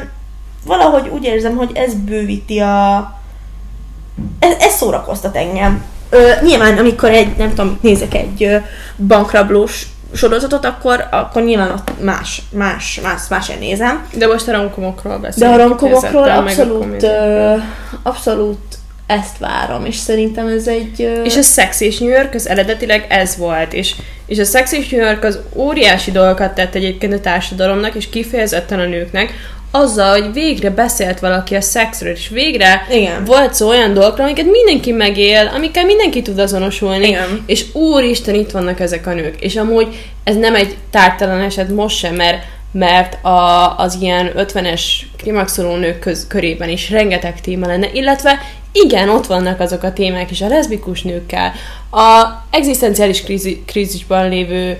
valahogy 0.66 1.08
úgy 1.08 1.24
érzem, 1.24 1.56
hogy 1.56 1.72
ez 1.74 1.94
bővíti 1.94 2.60
a... 2.60 2.98
Ez, 4.40 4.56
ez 4.60 4.74
szórakoztat 4.74 5.36
engem. 5.36 5.84
Ö, 6.10 6.30
nyilván, 6.42 6.78
amikor 6.78 7.10
egy, 7.10 7.38
nem 7.38 7.50
tudom, 7.50 7.78
nézek 7.82 8.14
egy 8.14 8.44
ö, 8.44 8.58
bankrablós 9.08 9.88
sorozatot, 10.14 10.66
akkor, 10.66 11.08
akkor 11.12 11.44
nyilván 11.44 11.72
ott 11.72 11.92
más, 12.02 12.42
más, 12.52 13.00
más, 13.04 13.28
más 13.30 13.52
nézem. 13.60 14.08
De 14.14 14.28
most 14.28 14.48
a 14.48 14.52
romkomokról 14.52 15.14
De 15.14 15.20
beszélünk. 15.20 15.60
a 15.60 15.62
romkomokról 15.62 16.30
abszolút, 16.30 17.04
ö, 17.04 17.56
abszolút 18.04 18.79
ezt 19.10 19.38
várom, 19.38 19.86
és 19.86 19.96
szerintem 19.96 20.48
ez 20.48 20.68
egy... 20.68 21.22
És 21.24 21.38
a 21.38 21.42
Sex 21.42 21.82
és 21.82 21.98
New 21.98 22.10
York 22.10 22.34
az 22.34 22.48
eredetileg 22.48 23.06
ez 23.10 23.38
volt, 23.38 23.74
és, 23.74 23.96
és 24.26 24.40
a 24.40 24.44
Sex 24.44 24.72
és 24.72 24.90
New 24.90 25.06
York 25.06 25.24
az 25.24 25.40
óriási 25.54 26.12
dolgokat 26.12 26.54
tett 26.54 26.76
egyébként 26.76 27.14
a 27.14 27.20
társadalomnak, 27.20 27.96
és 27.96 28.10
kifejezetten 28.10 28.80
a 28.80 28.86
nőknek, 28.86 29.34
azzal, 29.72 30.22
hogy 30.22 30.34
végre 30.34 30.70
beszélt 30.70 31.20
valaki 31.20 31.56
a 31.56 31.62
szexről, 31.62 32.12
és 32.12 32.30
végre 32.30 32.88
Igen. 32.92 33.24
volt 33.24 33.54
szó 33.54 33.68
olyan 33.68 33.94
dolgokról, 33.94 34.26
amiket 34.26 34.46
mindenki 34.46 34.92
megél, 34.92 35.52
amikkel 35.56 35.86
mindenki 35.86 36.22
tud 36.22 36.40
azonosulni, 36.40 37.08
Igen. 37.08 37.44
és 37.46 37.66
úristen, 37.74 38.36
itt 38.36 38.52
vannak 38.52 38.80
ezek 38.80 39.08
a 39.08 39.14
nők. 39.14 39.42
És 39.42 39.56
amúgy 39.56 39.88
ez 40.24 40.36
nem 40.36 40.56
egy 40.56 40.76
tártalan 40.90 41.42
eset 41.42 41.70
most 41.70 41.98
sem, 41.98 42.16
mert 42.16 42.44
mert 42.72 43.26
a, 43.26 43.78
az 43.78 43.98
ilyen 44.02 44.32
50-es 44.38 44.82
klimaxoló 45.18 45.76
nők 45.76 46.00
köz, 46.00 46.28
körében 46.28 46.70
is 46.70 46.90
rengeteg 46.90 47.42
téma 47.42 47.68
lenne, 47.68 47.90
illetve 47.94 48.40
igen, 48.72 49.10
ott 49.10 49.26
vannak 49.26 49.60
azok 49.60 49.84
a 49.84 49.94
témák 49.94 50.32
is 50.32 50.42
a 50.42 50.48
leszbikus 50.48 51.02
nőkkel, 51.02 51.52
a 51.92 52.26
egzisztenciális 52.50 53.24
krízi, 53.24 53.64
krízisban 53.66 54.30
lévő 54.30 54.78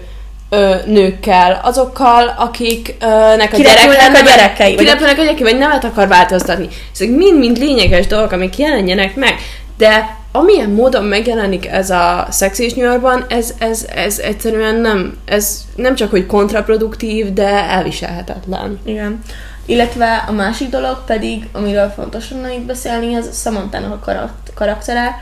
ö, 0.50 0.76
nőkkel, 0.86 1.60
azokkal, 1.64 2.36
akiknek 2.38 3.54
a 3.54 3.58
gyereke 3.58 4.20
a 4.20 4.22
gyerekei, 4.24 4.76
kirepülnek 4.76 5.18
a 5.18 5.22
gyerekei, 5.22 5.44
vagy 5.44 5.58
nemet 5.58 5.84
akar 5.84 6.08
változtatni. 6.08 6.68
Ezek 6.94 7.10
mind-mind 7.10 7.58
lényeges 7.58 8.08
dolgok, 8.08 8.32
amik 8.32 8.58
jelenjenek 8.58 9.16
meg, 9.16 9.36
de 9.78 10.18
amilyen 10.32 10.70
módon 10.70 11.04
megjelenik 11.04 11.66
ez 11.68 11.90
a 11.90 12.28
Sex 12.32 12.60
és 12.60 12.74
New 12.74 13.08
ez, 13.28 13.54
ez, 13.60 13.86
ez 13.96 14.20
egyszerűen 14.20 14.76
nem, 14.76 15.18
ez 15.26 15.66
nem 15.76 15.96
csak, 15.96 16.10
hogy 16.10 16.26
kontraproduktív, 16.26 17.34
de 17.34 17.48
elviselhetetlen. 17.48 18.80
Igen. 18.86 19.24
Illetve 19.66 20.24
a 20.28 20.32
másik 20.32 20.70
dolog 20.70 21.04
pedig, 21.06 21.48
amiről 21.52 21.90
fontos 21.90 22.32
lenne 22.32 22.54
itt 22.54 22.66
beszélni, 22.66 23.16
az 23.16 23.42
Samantha-nak 23.42 23.94
a 23.94 24.00
karak- 24.00 24.52
karaktere, 24.54 25.16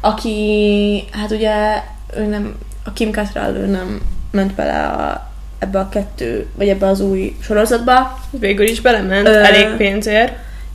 aki, 0.00 1.04
hát 1.10 1.30
ugye, 1.30 1.82
ő 2.16 2.24
nem, 2.24 2.54
a 2.84 2.92
Kim 2.92 3.12
Cattrall, 3.12 3.54
ő 3.54 3.66
nem 3.66 4.00
ment 4.30 4.54
bele 4.54 4.82
a, 4.86 5.30
ebbe 5.58 5.78
a 5.78 5.88
kettő, 5.88 6.46
vagy 6.56 6.68
ebbe 6.68 6.86
az 6.86 7.00
új 7.00 7.36
sorozatba. 7.42 8.18
Végül 8.30 8.66
is 8.68 8.80
belement 8.80 9.26
Ö, 9.26 9.42
elég 9.42 9.66
pénzért, 9.76 10.32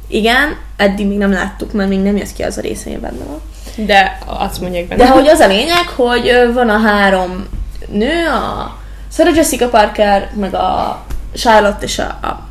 Igen, 0.08 0.58
eddig 0.77 1.08
még 1.08 1.17
nem 1.17 1.32
láttuk, 1.32 1.71
mert 1.73 1.89
még 1.89 1.99
nem 1.99 2.17
jössz 2.17 2.32
ki 2.32 2.43
az 2.43 2.58
a 2.58 2.62
része, 2.62 2.89
benne 2.89 3.23
van. 3.23 3.41
de 3.86 4.17
azt 4.25 4.62
mondják 4.62 4.88
benne. 4.88 5.03
De 5.03 5.10
hogy 5.10 5.27
az 5.27 5.39
a 5.39 5.47
lényeg, 5.47 5.88
hogy 5.95 6.49
van 6.53 6.69
a 6.69 6.77
három 6.77 7.47
nő, 7.88 8.27
a 8.27 8.77
Sarah 9.12 9.36
Jessica 9.36 9.67
Parker, 9.69 10.29
meg 10.34 10.53
a 10.53 11.01
Charlotte 11.34 11.86
és 11.86 11.99
a, 11.99 12.03
a 12.03 12.47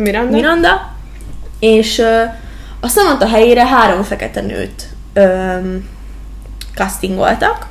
Miranda? 0.00 0.36
Miranda, 0.36 0.92
és 1.58 1.98
ö, 1.98 2.22
a 2.80 2.88
Samantha 2.88 3.28
helyére 3.28 3.66
három 3.66 4.02
fekete 4.02 4.40
nőt 4.40 4.88
ö, 5.12 5.56
castingoltak, 6.74 7.66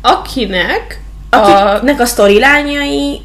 Akinek 0.00 1.00
a... 1.30 1.36
akiknek 1.36 2.00
a 2.00 2.04
sztorilányai 2.06 3.20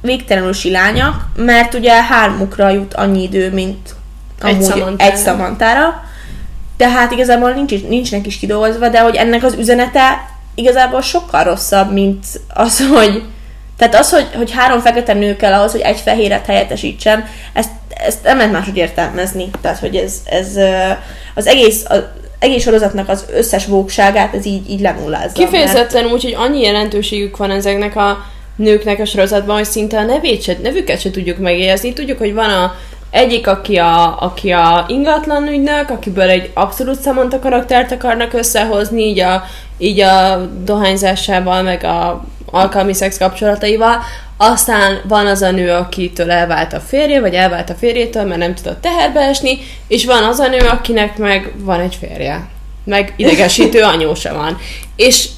végtelenül 0.00 0.52
silányak, 0.52 1.26
mert 1.36 1.74
ugye 1.74 2.02
hármukra 2.02 2.68
jut 2.68 2.94
annyi 2.94 3.22
idő, 3.22 3.52
mint 3.52 3.94
Egy 4.42 4.54
amúgy 4.54 4.66
Samanthára. 4.70 5.10
egy 5.12 5.16
szamantára. 5.18 6.04
Tehát 6.76 7.12
igazából 7.12 7.50
nincs, 7.50 7.82
nincsnek 7.88 8.26
is 8.26 8.38
kidolgozva, 8.38 8.88
de 8.88 9.00
hogy 9.00 9.14
ennek 9.14 9.42
az 9.44 9.54
üzenete 9.54 10.28
igazából 10.54 11.00
sokkal 11.00 11.44
rosszabb, 11.44 11.92
mint 11.92 12.26
az, 12.54 12.86
hogy 12.88 13.22
tehát 13.90 14.04
az, 14.04 14.10
hogy, 14.10 14.28
hogy 14.36 14.50
három 14.50 14.80
fekete 14.80 15.12
nő 15.12 15.36
kell 15.36 15.52
ahhoz, 15.52 15.72
hogy 15.72 15.80
egy 15.80 15.98
fehéret 15.98 16.46
helyettesítsen, 16.46 17.24
ezt, 17.52 17.70
ezt 17.88 18.22
nem 18.22 18.36
lehet 18.36 18.52
máshogy 18.52 18.76
értelmezni. 18.76 19.50
Tehát, 19.60 19.78
hogy 19.78 19.96
ez, 19.96 20.14
ez 20.24 20.56
az 21.34 21.46
egész, 21.46 21.84
az 21.88 22.02
egész 22.38 22.62
sorozatnak 22.62 23.08
az 23.08 23.24
összes 23.32 23.66
vókságát, 23.66 24.34
ez 24.34 24.46
így, 24.46 24.70
így 24.70 24.80
lenullázza. 24.80 25.24
mert- 25.24 25.50
Kifejezetten 25.50 26.04
úgy, 26.04 26.22
hogy 26.22 26.34
annyi 26.38 26.60
jelentőségük 26.60 27.36
van 27.36 27.50
ezeknek 27.50 27.96
a 27.96 28.24
nőknek 28.56 29.00
a 29.00 29.04
sorozatban, 29.04 29.56
hogy 29.56 29.64
szinte 29.64 29.98
a 29.98 30.02
nevét 30.02 30.42
se, 30.42 30.56
nevüket 30.62 31.00
se 31.00 31.10
tudjuk 31.10 31.38
megjegyezni. 31.38 31.92
Tudjuk, 31.92 32.18
hogy 32.18 32.34
van 32.34 32.50
a 32.50 32.74
egyik, 33.10 33.46
aki 33.46 33.76
a, 33.76 34.22
aki 34.22 34.50
a 34.50 34.84
ingatlan 34.88 35.48
ügynök, 35.48 35.90
akiből 35.90 36.28
egy 36.28 36.50
abszolút 36.54 37.02
Samantha 37.02 37.38
karaktert 37.38 37.92
akarnak 37.92 38.32
összehozni, 38.32 39.02
így 39.02 39.20
a, 39.20 39.44
így 39.78 40.00
a 40.00 40.46
dohányzásával, 40.64 41.62
meg 41.62 41.84
a 41.84 42.24
alkalmi 42.54 42.94
szex 42.94 43.18
kapcsolataival. 43.18 44.02
Aztán 44.36 45.00
van 45.08 45.26
az 45.26 45.42
a 45.42 45.50
nő, 45.50 45.70
akitől 45.70 46.30
elvált 46.30 46.72
a 46.72 46.80
férje, 46.80 47.20
vagy 47.20 47.34
elvált 47.34 47.70
a 47.70 47.74
férjétől, 47.74 48.24
mert 48.24 48.40
nem 48.40 48.54
tudott 48.54 48.80
teherbe 48.80 49.20
esni, 49.20 49.58
és 49.86 50.04
van 50.04 50.24
az 50.24 50.38
a 50.38 50.48
nő, 50.48 50.58
akinek 50.58 51.18
meg 51.18 51.52
van 51.56 51.80
egy 51.80 51.96
férje. 52.00 52.48
Meg 52.84 53.12
idegesítő 53.16 53.82
anyósa 53.94 54.34
van. 54.34 54.58
És 54.96 55.28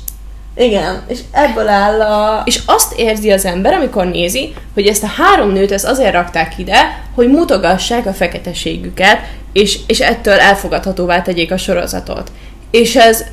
Igen, 0.59 1.03
és 1.09 1.19
ebből 1.31 1.69
áll 1.69 2.01
a... 2.01 2.43
és 2.45 2.61
azt 2.67 2.93
érzi 2.99 3.33
az 3.33 3.45
ember, 3.45 3.73
amikor 3.73 4.07
nézi, 4.07 4.55
hogy 4.75 4.87
ezt 4.87 5.03
a 5.03 5.13
három 5.17 5.51
nőt 5.51 5.73
ezt 5.73 5.85
azért 5.85 6.13
rakták 6.13 6.59
ide, 6.59 7.03
hogy 7.15 7.29
mutogassák 7.29 8.07
a 8.07 8.13
feketeségüket, 8.13 9.19
és, 9.53 9.79
és 9.87 10.01
ettől 10.01 10.39
elfogadhatóvá 10.39 11.23
tegyék 11.23 11.53
a 11.53 11.57
sorozatot. 11.57 12.33
És 12.71 12.97
ez 12.97 13.25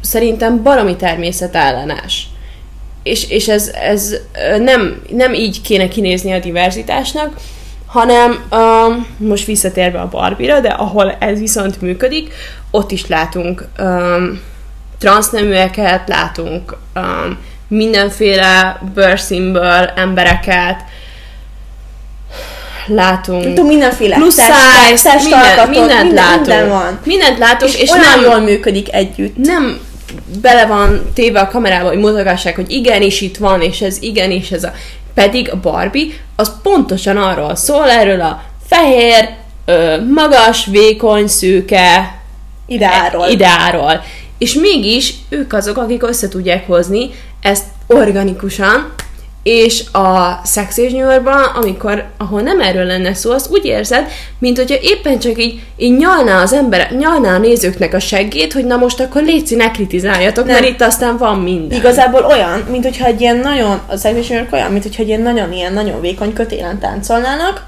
szerintem 0.00 0.62
baromi 0.62 0.96
természetellenes. 0.96 2.26
És, 3.02 3.28
és 3.28 3.48
ez, 3.48 3.70
ez 3.82 4.14
nem, 4.58 5.02
nem 5.10 5.34
így 5.34 5.62
kéne 5.62 5.88
kinézni 5.88 6.32
a 6.32 6.38
diverzitásnak, 6.38 7.36
hanem 7.86 8.44
um, 8.50 9.06
most 9.16 9.44
visszatérve 9.44 10.00
a 10.00 10.08
Barbie-ra, 10.08 10.60
de 10.60 10.68
ahol 10.68 11.16
ez 11.18 11.38
viszont 11.38 11.80
működik, 11.80 12.32
ott 12.70 12.90
is 12.90 13.06
látunk 13.06 13.68
um, 13.78 14.40
transzneműeket, 14.98 16.08
látunk 16.08 16.76
um, 16.94 17.38
mindenféle 17.68 18.80
bőrszínből 18.94 19.90
embereket, 19.96 20.84
látunk 22.86 23.42
Tudom, 23.42 23.66
mindenféle 23.66 24.16
plusz 24.16 24.34
test 24.34 25.22
minden, 25.22 25.68
mindent 25.68 26.02
minden, 26.02 26.14
látunk. 26.14 26.46
minden 26.46 26.68
van. 26.68 26.98
Mindent 27.04 27.38
látunk, 27.38 27.72
És, 27.72 27.80
és, 27.80 27.90
olyan 27.90 28.04
nem, 28.04 28.20
jól 28.20 28.40
működik 28.40 28.94
együtt. 28.94 29.36
nem 29.36 29.80
bele 30.40 30.66
van 30.66 31.10
téve 31.14 31.40
a 31.40 31.48
kamerába, 31.48 31.88
hogy 31.88 31.98
mutogassák, 31.98 32.56
hogy 32.56 32.70
igenis 32.70 33.20
itt 33.20 33.36
van, 33.36 33.60
és 33.60 33.80
ez 33.80 34.02
igenis 34.02 34.50
ez 34.50 34.64
a... 34.64 34.72
Pedig 35.14 35.50
a 35.50 35.60
Barbie 35.60 36.12
az 36.36 36.52
pontosan 36.62 37.16
arról 37.16 37.54
szól, 37.54 37.90
erről 37.90 38.20
a 38.20 38.42
fehér, 38.66 39.28
ö, 39.64 40.04
magas, 40.14 40.66
vékony, 40.66 41.26
szőke 41.26 42.20
Ideáról. 42.66 43.28
ideáról. 43.28 44.02
És 44.38 44.54
mégis 44.54 45.14
ők 45.28 45.52
azok, 45.52 45.76
akik 45.76 46.02
össze 46.02 46.28
tudják 46.28 46.66
hozni 46.66 47.10
ezt 47.40 47.64
organikusan, 47.86 48.92
és 49.42 49.84
a 49.92 50.40
Sex 50.44 50.76
és 50.76 50.92
New 50.92 51.08
amikor, 51.54 52.04
ahol 52.18 52.40
nem 52.40 52.60
erről 52.60 52.84
lenne 52.84 53.14
szó, 53.14 53.30
azt 53.30 53.50
úgy 53.50 53.64
érzed, 53.64 54.08
mint 54.38 54.56
hogyha 54.56 54.76
éppen 54.80 55.18
csak 55.18 55.42
így, 55.42 55.60
így 55.76 55.96
nyalná 55.96 56.42
az 56.42 56.52
ember, 56.52 56.92
nyalná 56.92 57.34
a 57.34 57.38
nézőknek 57.38 57.94
a 57.94 57.98
seggét, 57.98 58.52
hogy 58.52 58.64
na 58.64 58.76
most 58.76 59.00
akkor 59.00 59.22
létszi, 59.22 59.54
ne 59.54 59.70
kritizáljatok, 59.70 60.44
Nem. 60.44 60.54
mert 60.54 60.68
itt 60.68 60.80
aztán 60.80 61.16
van 61.16 61.38
minden. 61.38 61.78
Igazából 61.78 62.24
olyan, 62.24 62.60
mint 62.70 62.84
hogyha 62.84 63.06
egy 63.06 63.20
ilyen 63.20 63.36
nagyon, 63.36 63.80
a 63.86 63.96
Salvation 63.96 64.48
olyan, 64.50 64.70
mint 64.70 64.82
hogyha 64.82 65.02
egy 65.02 65.08
ilyen 65.08 65.22
nagyon, 65.22 65.52
ilyen 65.52 65.72
nagyon 65.72 66.00
vékony 66.00 66.32
kötélen 66.32 66.78
táncolnának, 66.78 67.66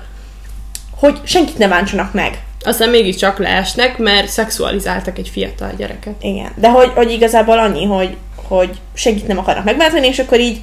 hogy 0.96 1.20
senkit 1.24 1.58
ne 1.58 1.68
bántsanak 1.68 2.12
meg. 2.12 2.42
Aztán 2.60 2.88
mégiscsak 2.88 3.38
leesnek, 3.38 3.98
mert 3.98 4.28
szexualizáltak 4.28 5.18
egy 5.18 5.28
fiatal 5.28 5.70
gyereket. 5.76 6.14
Igen. 6.20 6.52
De 6.56 6.70
hogy, 6.70 6.90
hogy 6.94 7.10
igazából 7.10 7.58
annyi, 7.58 7.84
hogy, 7.84 8.16
hogy 8.48 8.70
senkit 8.94 9.26
nem 9.26 9.38
akarnak 9.38 9.64
megbántani, 9.64 10.06
és 10.06 10.18
akkor 10.18 10.40
így, 10.40 10.60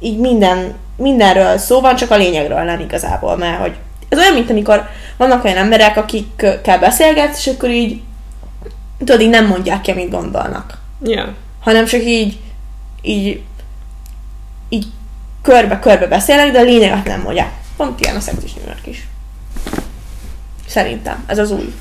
így 0.00 0.18
minden, 0.18 0.74
mindenről 0.96 1.58
szó 1.58 1.80
van, 1.80 1.96
csak 1.96 2.10
a 2.10 2.16
lényegről 2.16 2.62
nem 2.62 2.80
igazából, 2.80 3.36
mert 3.36 3.60
hogy 3.60 3.76
ez 4.08 4.18
olyan, 4.18 4.34
mint 4.34 4.50
amikor 4.50 4.88
vannak 5.16 5.44
olyan 5.44 5.56
emberek, 5.56 5.96
akikkel 5.96 6.78
beszélgetsz, 6.78 7.46
és 7.46 7.52
akkor 7.52 7.70
így 7.70 8.00
tudod, 8.98 9.20
így 9.20 9.28
nem 9.28 9.46
mondják 9.46 9.80
ki, 9.80 9.90
amit 9.90 10.10
gondolnak. 10.10 10.78
Ja. 11.02 11.34
hanem 11.60 11.84
csak 11.84 12.04
így, 12.04 12.38
így, 13.02 13.42
így 14.68 14.86
körbe-körbe 15.42 16.06
beszélnek, 16.06 16.52
de 16.52 16.58
a 16.58 16.62
lényeget 16.62 17.04
nem 17.04 17.20
mondják. 17.20 17.52
Pont 17.76 18.00
ilyen 18.00 18.16
a 18.16 18.20
szexis 18.20 18.54
New 18.54 18.66
York 18.66 18.86
is. 18.86 19.06
Szerintem. 20.66 21.24
Ez 21.26 21.38
az 21.38 21.50
új. 21.50 21.74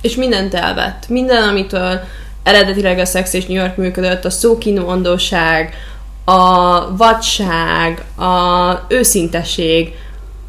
És 0.00 0.14
mindent 0.14 0.54
elvett. 0.54 1.08
Minden, 1.08 1.42
amitől 1.42 2.00
eredetileg 2.42 2.98
a 2.98 3.04
Sex 3.04 3.32
és 3.32 3.46
New 3.46 3.56
York 3.56 3.76
működött, 3.76 4.24
a 4.24 4.30
szókínóandóság, 4.30 5.74
a 6.28 6.96
vadság, 6.96 8.04
a 8.18 8.74
őszinteség, 8.88 9.94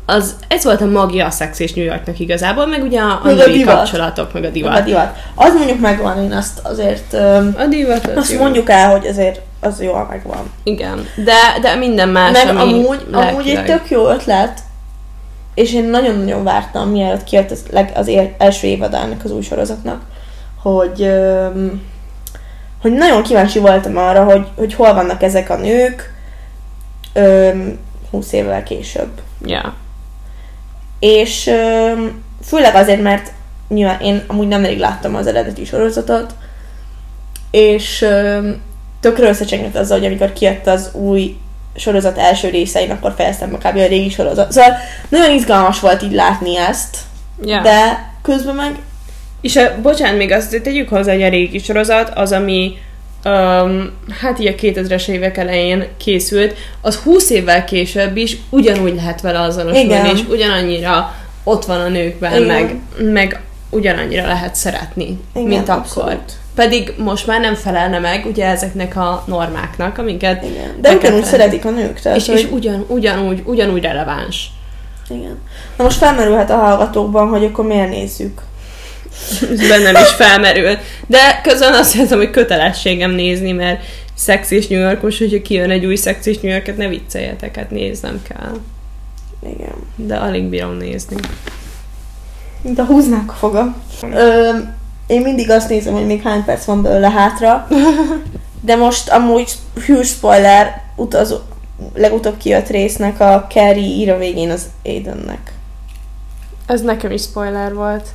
az, 0.06 0.36
ez 0.48 0.64
volt 0.64 0.82
a 0.82 0.86
magja 0.86 1.26
a 1.26 1.30
Sex 1.30 1.60
és 1.60 1.74
New 1.74 1.86
Yorknak 1.86 2.20
igazából, 2.20 2.66
meg 2.66 2.84
ugye 2.84 3.00
a, 3.00 3.22
Meg 3.24 3.34
a 3.34 3.46
női 3.46 3.58
divat. 3.58 3.76
kapcsolatok, 3.76 4.34
meg 4.34 4.44
a 4.44 4.50
divat. 4.50 4.78
A 4.78 4.82
divat. 4.82 5.16
Az 5.36 5.54
mondjuk 5.54 5.80
megvan, 5.80 6.24
én 6.24 6.32
azt 6.32 6.60
azért... 6.64 7.14
A 7.58 7.66
divat 7.70 8.08
az 8.08 8.18
azt 8.18 8.32
jó. 8.32 8.40
mondjuk 8.42 8.70
el, 8.70 8.92
hogy 8.92 9.08
azért 9.08 9.42
az 9.60 9.82
jól 9.82 10.08
megvan. 10.10 10.52
Igen, 10.64 11.06
de, 11.16 11.60
de 11.62 11.76
minden 11.76 12.10
más, 12.10 12.44
Meg 12.44 12.56
ami 12.56 12.74
amúgy, 12.74 13.06
amúgy 13.12 13.48
egy 13.48 13.66
tök 13.66 13.90
jó 13.90 14.10
ötlet, 14.10 14.60
és 15.54 15.74
én 15.74 15.90
nagyon-nagyon 15.90 16.44
vártam, 16.44 16.90
mielőtt 16.90 17.24
kijött 17.24 17.52
az, 17.52 17.64
leg, 17.72 17.92
az 17.96 18.12
első 18.38 18.68
évadának 18.68 19.24
az 19.24 19.32
új 19.32 19.42
sorozatnak, 19.42 20.02
hogy, 20.62 21.02
öm, 21.02 21.82
hogy 22.82 22.92
nagyon 22.92 23.24
kíváncsi 23.24 23.60
voltam 23.60 23.98
arra, 23.98 24.24
hogy, 24.24 24.48
hogy 24.56 24.74
hol 24.74 24.94
vannak 24.94 25.24
ezek 25.24 25.50
a 25.50 25.56
nők 25.56 26.14
öm, 27.14 27.78
20 28.12 28.32
évvel 28.32 28.64
később. 28.64 29.22
Ja. 29.46 29.76
És 31.00 31.48
öm, 31.48 32.24
főleg 32.46 32.76
azért, 32.76 33.02
mert 33.02 33.32
nyilván 33.68 34.00
én 34.00 34.24
amúgy 34.28 34.48
nem 34.48 34.64
elég 34.64 34.80
láttam 34.80 35.16
az 35.16 35.28
eredeti 35.28 35.66
sorozatot, 35.66 36.36
és 37.52 38.02
öm, 38.02 38.62
tökre 39.00 39.28
összecsengett 39.30 39.76
azzal, 39.76 39.98
hogy 39.98 40.08
amikor 40.08 40.34
kijött 40.34 40.68
az 40.68 40.90
új 40.94 41.38
sorozat 41.76 42.18
első 42.18 42.50
részein, 42.50 42.92
akkor 42.92 43.14
fejeztem 43.18 43.52
be 43.52 43.58
kb. 43.58 43.78
a 43.78 43.88
régi 43.88 44.10
sorozat. 44.10 44.52
Szóval 44.52 44.74
nagyon 45.10 45.36
izgalmas 45.36 45.80
volt 45.80 46.02
így 46.02 46.14
látni 46.14 46.58
ezt, 46.58 46.98
ja. 47.42 47.62
de 47.62 48.12
közben 48.22 48.56
meg 48.56 48.80
És 49.42 49.56
a, 49.56 49.82
bocsánat, 49.82 50.18
még 50.18 50.32
azt 50.32 50.62
tegyük 50.62 50.90
hozzá, 50.90 51.14
hogy 51.14 51.24
a 51.24 51.30
régi 51.30 51.60
sorozat, 51.60 52.12
az, 52.16 52.32
ami 52.32 52.78
um, 53.26 53.92
hát 54.22 54.40
így 54.40 54.48
a 54.48 54.56
2000-es 54.56 55.08
évek 55.08 55.38
elején 55.38 55.88
készült, 55.98 56.56
az 56.82 56.96
20 56.96 57.30
évvel 57.30 57.64
később 57.64 58.18
is 58.18 58.38
ugyanúgy 58.50 58.96
lehet 58.96 59.22
vele 59.22 59.40
azonosulni, 59.40 59.86
Igen. 59.86 60.06
és 60.06 60.20
ugyanannyira 60.30 61.16
ott 61.44 61.66
van 61.66 61.80
a 61.80 61.88
nőkben, 61.88 62.44
Igen. 62.44 62.46
meg, 62.48 62.76
meg 63.12 63.42
ugyanannyira 63.70 64.28
lehet 64.28 64.56
szeretni, 64.56 65.20
Igen, 65.36 65.48
mint 65.48 65.70
akkor. 65.70 65.82
abszolút. 65.82 66.34
Pedig 66.56 66.94
most 66.98 67.28
már 67.28 67.40
nem 67.40 67.56
felelne 67.56 68.00
meg 68.00 68.26
ugye 68.26 68.46
ezeknek 68.46 68.96
a 68.96 69.24
normáknak, 69.28 69.98
amiket 69.98 70.44
igen. 70.44 70.76
De 70.82 70.92
ugyanúgy 70.96 71.24
szeretik 71.24 71.66
a 71.66 71.70
nők. 71.70 72.00
Tehát, 72.00 72.18
és, 72.18 72.28
hogy, 72.28 72.38
és 72.38 72.48
ugyan, 72.52 72.86
ugyanúgy, 72.88 73.42
ugyanúgy 73.46 73.82
releváns. 73.82 74.52
igen. 75.10 75.40
Na 75.78 75.84
most 75.84 75.98
felmerülhet 75.98 76.50
a 76.50 76.56
hallgatókban, 76.56 77.28
hogy 77.28 77.44
akkor 77.44 77.66
miért 77.66 77.90
nézzük. 77.90 78.42
Bennem 79.70 79.96
is 79.96 80.10
felmerül. 80.10 80.78
De 81.08 81.42
közben 81.44 81.74
azt 81.74 81.94
hiszem, 81.94 82.18
hogy 82.18 82.30
kötelességem 82.30 83.12
nézni, 83.12 83.52
mert 83.52 83.84
szex 84.16 84.52
és 84.52 84.68
New 84.68 84.80
Yorkos, 84.80 85.18
hogyha 85.18 85.42
kijön 85.42 85.70
egy 85.70 85.86
új 85.86 85.96
szex 85.96 86.26
és 86.26 86.40
New 86.40 86.52
Yorket, 86.52 86.78
ne 86.78 86.88
vicceljetek, 86.88 87.56
hát 87.56 87.72
néznem 87.72 88.22
kell. 88.30 88.60
Igen. 89.56 89.76
De 89.96 90.16
alig 90.16 90.44
bírom 90.44 90.78
nézni. 90.78 91.16
A 92.78 92.82
húznák 92.82 93.32
a 93.32 93.34
foga. 93.34 93.76
Ö, 94.14 94.50
én 95.08 95.22
mindig 95.22 95.50
azt 95.50 95.70
nézem, 95.70 95.94
hogy 95.94 96.06
még 96.06 96.22
hány 96.22 96.44
perc 96.44 96.66
van 96.66 96.82
belőle 96.82 97.10
hátra. 97.10 97.68
De 98.62 98.76
most 98.76 99.10
amúgy 99.10 99.52
huge 99.86 100.04
spoiler, 100.04 100.84
utazó, 100.96 101.38
legutóbb 101.94 102.38
kijött 102.38 102.70
résznek 102.70 103.20
a 103.20 103.48
Carrie 103.50 103.96
ír 103.96 104.12
a 104.12 104.18
végén 104.18 104.50
az 104.50 104.66
Aidennek. 104.86 105.54
Ez 106.66 106.82
nekem 106.82 107.12
is 107.12 107.22
spoiler 107.22 107.74
volt. 107.74 108.08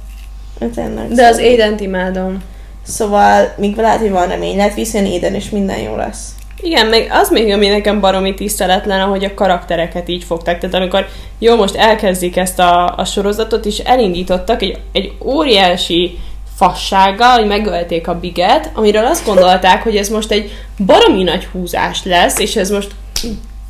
Ő 0.63 0.71
Tényleg, 0.71 1.09
De 1.09 1.27
az 1.27 1.37
szóval- 1.37 1.51
Aident 1.51 1.81
imádom. 1.81 2.43
Szóval 2.87 3.55
még 3.57 3.77
lehet, 3.77 4.01
hogy 4.01 4.11
van 4.11 4.29
remény, 4.29 4.57
lehet 4.57 4.75
visszajön 4.75 5.07
Aiden, 5.07 5.35
és 5.35 5.51
minden 5.51 5.79
jó 5.79 5.97
lesz. 5.97 6.29
Igen, 6.61 6.87
meg 6.87 7.09
az 7.11 7.31
még, 7.31 7.53
ami 7.53 7.69
nekem 7.69 8.01
baromi 8.01 8.35
tiszteletlen, 8.35 9.01
ahogy 9.01 9.25
a 9.25 9.35
karaktereket 9.35 10.09
így 10.09 10.25
fogták. 10.25 10.61
Tehát 10.61 10.75
amikor 10.75 11.07
jó, 11.39 11.57
most 11.57 11.75
elkezdik 11.75 12.37
ezt 12.37 12.59
a, 12.59 12.97
a 12.97 13.05
sorozatot, 13.05 13.65
és 13.65 13.79
elindítottak 13.79 14.63
egy, 14.63 14.79
egy 14.93 15.13
óriási 15.25 16.19
fassággal, 16.57 17.39
hogy 17.39 17.47
megölték 17.47 18.09
a 18.09 18.19
biget, 18.19 18.71
amiről 18.75 19.05
azt 19.05 19.27
gondolták, 19.27 19.83
hogy 19.83 19.97
ez 19.97 20.09
most 20.09 20.31
egy 20.31 20.51
baromi 20.87 21.23
nagy 21.23 21.45
húzás 21.45 22.05
lesz, 22.05 22.39
és 22.39 22.57
ez 22.57 22.71
most 22.71 22.91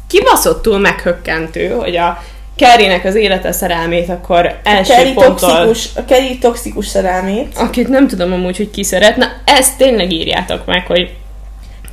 kibaszottul 0.06 0.78
meghökkentő, 0.78 1.68
hogy 1.68 1.96
a 1.96 2.22
Kerrynek 2.56 3.04
az 3.04 3.14
élete 3.14 3.52
szerelmét 3.52 4.08
akkor 4.08 4.58
első 4.62 4.92
Carrie 4.92 5.12
ponttól 5.12 5.34
toxikus, 5.34 5.88
a 5.94 6.00
Carrie 6.00 6.38
toxikus 6.40 6.86
szerelmét. 6.86 7.56
akit 7.56 7.88
nem 7.88 8.08
tudom 8.08 8.32
amúgy, 8.32 8.56
hogy 8.56 8.70
ki 8.70 8.82
szeret. 8.82 9.16
Na, 9.16 9.26
ezt 9.44 9.76
tényleg 9.76 10.12
írjátok 10.12 10.66
meg, 10.66 10.86
hogy 10.86 11.10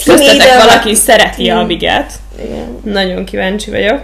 köztetek 0.06 0.58
valaki 0.58 0.96
szereti 0.96 1.50
a 1.50 1.66
biget. 1.66 2.14
Igen. 2.44 2.80
Nagyon 2.84 3.26
kíváncsi 3.26 3.70
vagyok. 3.70 4.02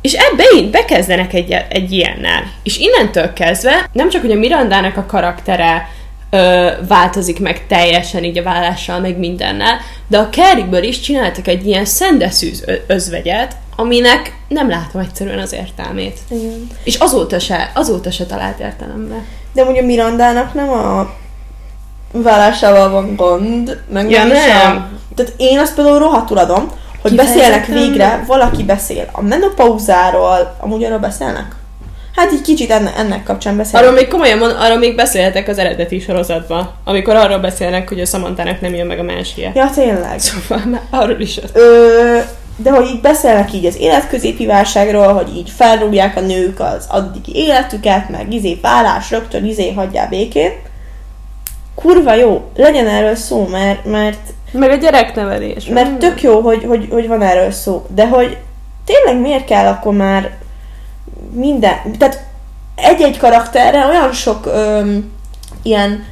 És 0.00 0.12
ebbe 0.12 0.44
így 0.56 0.70
bekezdenek 0.70 1.32
egy, 1.32 1.56
egy 1.68 1.92
ilyennel. 1.92 2.42
És 2.62 2.76
innentől 2.76 3.32
kezdve 3.32 3.88
nem 3.92 4.08
csak, 4.08 4.20
hogy 4.20 4.30
a 4.30 4.34
Mirandának 4.34 4.96
a 4.96 5.06
karaktere 5.06 5.88
ö, 6.30 6.70
változik 6.88 7.40
meg 7.40 7.66
teljesen 7.66 8.24
így 8.24 8.38
a 8.38 8.42
vállással, 8.42 9.00
meg 9.00 9.18
mindennel, 9.18 9.80
de 10.06 10.18
a 10.18 10.28
Carrie-ből 10.28 10.82
is 10.82 11.00
csináltak 11.00 11.46
egy 11.46 11.66
ilyen 11.66 11.84
szendeszűz 11.84 12.64
özvegyet, 12.86 13.56
aminek 13.76 14.36
nem 14.48 14.68
látom 14.68 15.00
egyszerűen 15.00 15.38
az 15.38 15.52
értelmét. 15.52 16.18
Igen. 16.30 16.66
És 16.84 16.94
azóta 16.96 17.38
se, 17.38 17.70
azóta 17.74 18.10
se 18.10 18.26
talált 18.26 18.58
értelembe. 18.58 19.14
De 19.52 19.62
a 19.62 19.82
Mirandának 19.82 20.54
nem 20.54 20.68
a 20.68 21.10
vállásával 22.12 22.90
van 22.90 23.16
gond, 23.16 23.80
meg 23.92 24.10
Ja, 24.10 24.18
nem 24.24 24.28
nem. 24.28 24.98
Tehát 25.14 25.32
én 25.36 25.58
azt 25.58 25.74
például 25.74 25.98
rohadtul 25.98 26.38
adom, 26.38 26.70
hogy 27.02 27.10
Kifejezetten- 27.10 27.50
beszélnek 27.60 27.66
végre, 27.88 28.24
valaki 28.26 28.62
beszél 28.62 29.08
a 29.12 29.22
menopauzáról, 29.22 30.56
amúgy 30.60 30.84
arról 30.84 30.98
beszélnek? 30.98 31.54
Hát 32.16 32.32
így 32.32 32.40
kicsit 32.40 32.70
ennek, 32.70 32.98
ennek 32.98 33.22
kapcsán 33.22 33.56
beszélnek. 33.56 33.82
Arról 33.82 34.00
még 34.00 34.08
komolyan 34.08 34.38
mond, 34.38 34.56
arról 34.58 34.78
még 34.78 34.94
beszélhetek 34.96 35.48
az 35.48 35.58
eredeti 35.58 36.00
sorozatban, 36.00 36.70
amikor 36.84 37.16
arról 37.16 37.38
beszélnek, 37.38 37.88
hogy 37.88 38.00
a 38.00 38.06
Samantának 38.06 38.60
nem 38.60 38.74
jön 38.74 38.86
meg 38.86 38.98
a 38.98 39.02
mensie. 39.02 39.52
Ja, 39.54 39.70
tényleg. 39.74 40.18
Szóval 40.18 40.64
már 40.66 40.80
arról 40.90 41.20
is. 41.20 41.40
Ö, 41.52 42.18
de 42.56 42.70
hogy 42.70 42.86
így 42.86 43.00
beszélnek 43.00 43.52
így 43.52 43.66
az 43.66 43.78
életközépi 43.78 44.46
válságról, 44.46 45.12
hogy 45.12 45.36
így 45.36 45.50
felrúgják 45.50 46.16
a 46.16 46.20
nők 46.20 46.60
az 46.60 46.86
addigi 46.88 47.36
életüket, 47.36 48.08
meg 48.08 48.32
izé 48.32 48.58
vállás, 48.62 49.10
rögtön 49.10 49.44
izé 49.44 49.72
hagyjál 49.72 50.08
békén. 50.08 50.52
Kurva 51.74 52.14
jó, 52.14 52.50
legyen 52.56 52.86
erről 52.86 53.14
szó, 53.14 53.46
mert, 53.46 53.84
mert, 53.84 54.32
Meg 54.52 54.70
a 54.70 54.74
gyereknevelés. 54.74 55.64
mert 55.64 55.98
tök 55.98 56.22
jó, 56.22 56.40
hogy, 56.40 56.64
hogy, 56.64 56.88
hogy 56.90 57.08
van 57.08 57.22
erről 57.22 57.50
szó. 57.50 57.86
De 57.94 58.08
hogy 58.08 58.38
tényleg 58.84 59.22
miért 59.22 59.44
kell 59.44 59.66
akkor 59.66 59.94
már 59.94 60.30
minden, 61.32 61.74
tehát 61.98 62.24
egy-egy 62.74 63.18
karakterre 63.18 63.86
olyan 63.86 64.12
sok 64.12 64.46
öm, 64.46 65.12
ilyen 65.62 66.04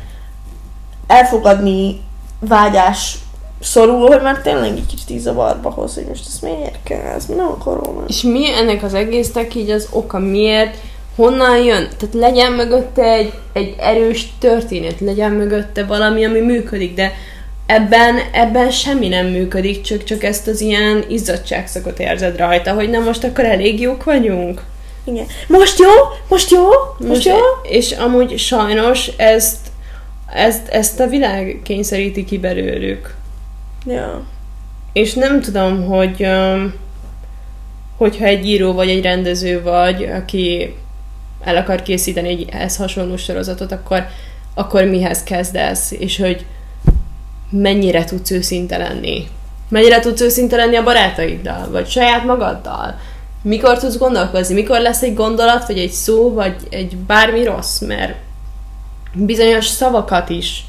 elfogadni 1.06 2.00
vágyás 2.38 3.18
szorul, 3.62 4.06
hogy 4.06 4.22
már 4.22 4.40
tényleg 4.40 4.70
egy 4.70 4.86
kicsit 4.86 5.10
így 5.10 5.18
zavarba 5.18 5.70
hoz, 5.70 5.94
hogy 5.94 6.04
most 6.08 6.26
ezt 6.26 6.42
miért 6.42 6.78
kell, 6.82 7.14
ezt 7.14 7.28
nem 7.28 7.46
akarom. 7.46 7.94
már. 7.94 8.04
És 8.08 8.22
mi 8.22 8.52
ennek 8.52 8.82
az 8.82 8.94
egésznek 8.94 9.54
így 9.54 9.70
az 9.70 9.88
oka 9.90 10.18
miért, 10.18 10.76
honnan 11.16 11.56
jön? 11.58 11.88
Tehát 11.98 12.14
legyen 12.14 12.52
mögötte 12.52 13.02
egy, 13.02 13.32
egy 13.52 13.74
erős 13.78 14.32
történet, 14.38 15.00
legyen 15.00 15.32
mögötte 15.32 15.84
valami, 15.84 16.24
ami 16.24 16.40
működik, 16.40 16.94
de 16.94 17.12
ebben, 17.66 18.18
ebben 18.32 18.70
semmi 18.70 19.08
nem 19.08 19.26
működik, 19.26 19.80
csak, 19.80 20.04
csak 20.04 20.24
ezt 20.24 20.46
az 20.46 20.60
ilyen 20.60 21.04
izzadságszakot 21.08 21.98
érzed 21.98 22.36
rajta, 22.36 22.72
hogy 22.72 22.90
na 22.90 22.98
most 22.98 23.24
akkor 23.24 23.44
elég 23.44 23.80
jók 23.80 24.04
vagyunk. 24.04 24.62
Igen. 25.04 25.26
Most 25.48 25.78
jó? 25.78 25.90
Most 26.28 26.50
jó? 26.50 26.68
Most, 27.08 27.24
jó? 27.24 27.36
És 27.62 27.92
amúgy 27.92 28.38
sajnos 28.38 29.10
ezt, 29.16 29.58
ezt, 30.34 30.68
ezt 30.68 31.00
a 31.00 31.06
világ 31.06 31.60
kényszeríti 31.64 32.24
ki 32.24 32.38
belőlük. 32.38 33.14
Ja. 33.86 34.22
És 34.92 35.14
nem 35.14 35.40
tudom, 35.40 35.84
hogy 35.84 36.26
hogyha 37.96 38.24
egy 38.24 38.46
író 38.46 38.72
vagy 38.72 38.88
egy 38.88 39.02
rendező 39.02 39.62
vagy, 39.62 40.04
aki 40.04 40.76
el 41.40 41.56
akar 41.56 41.82
készíteni 41.82 42.28
egy 42.28 42.48
ehhez 42.50 42.76
hasonló 42.76 43.16
sorozatot, 43.16 43.72
akkor, 43.72 44.06
akkor 44.54 44.84
mihez 44.84 45.22
kezdesz, 45.22 45.90
és 45.90 46.18
hogy 46.18 46.46
mennyire 47.50 48.04
tudsz 48.04 48.30
őszinte 48.30 48.76
lenni. 48.76 49.28
Mennyire 49.68 50.00
tudsz 50.00 50.20
őszinte 50.20 50.56
lenni 50.56 50.76
a 50.76 50.82
barátaiddal, 50.82 51.70
vagy 51.70 51.88
saját 51.88 52.24
magaddal. 52.24 52.98
Mikor 53.42 53.78
tudsz 53.78 53.96
gondolkozni, 53.96 54.54
mikor 54.54 54.80
lesz 54.80 55.02
egy 55.02 55.14
gondolat, 55.14 55.66
vagy 55.66 55.78
egy 55.78 55.90
szó, 55.90 56.32
vagy 56.32 56.56
egy 56.70 56.96
bármi 56.96 57.44
rossz, 57.44 57.80
mert 57.80 58.14
bizonyos 59.12 59.66
szavakat 59.66 60.28
is 60.28 60.64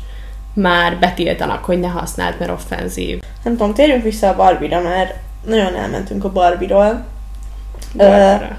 már 0.54 1.00
betiltanak, 1.00 1.66
hogy 1.66 1.80
ne 1.80 1.88
használd, 1.88 2.36
mert 2.40 2.52
offenzív. 2.52 3.22
Nem 3.44 3.58
tudom, 3.58 3.74
térjünk 3.74 4.04
vissza 4.04 4.28
a 4.28 4.36
Barbie-ra, 4.36 4.82
mert 4.82 5.16
nagyon 5.46 5.76
elmentünk 5.76 6.24
a 6.24 6.32
Barbie-ról. 6.32 7.06
Barbara. 7.94 8.58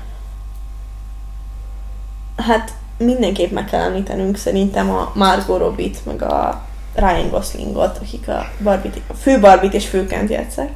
Hát 2.37 2.73
mindenképp 2.99 3.53
meg 3.53 3.65
kell 3.65 3.81
említenünk 3.81 4.37
szerintem 4.37 4.91
a 4.91 5.13
Margot 5.15 5.59
Robbie-t, 5.59 6.07
meg 6.07 6.23
a 6.23 6.63
Ryan 6.95 7.29
Goslingot, 7.31 7.99
akik 7.99 8.29
a, 8.29 8.47
Barbie-t, 8.63 9.01
a 9.07 9.15
fő 9.15 9.41
Barbie-t 9.41 9.75
és 9.75 9.87
főként 9.87 10.31
játszák. 10.31 10.71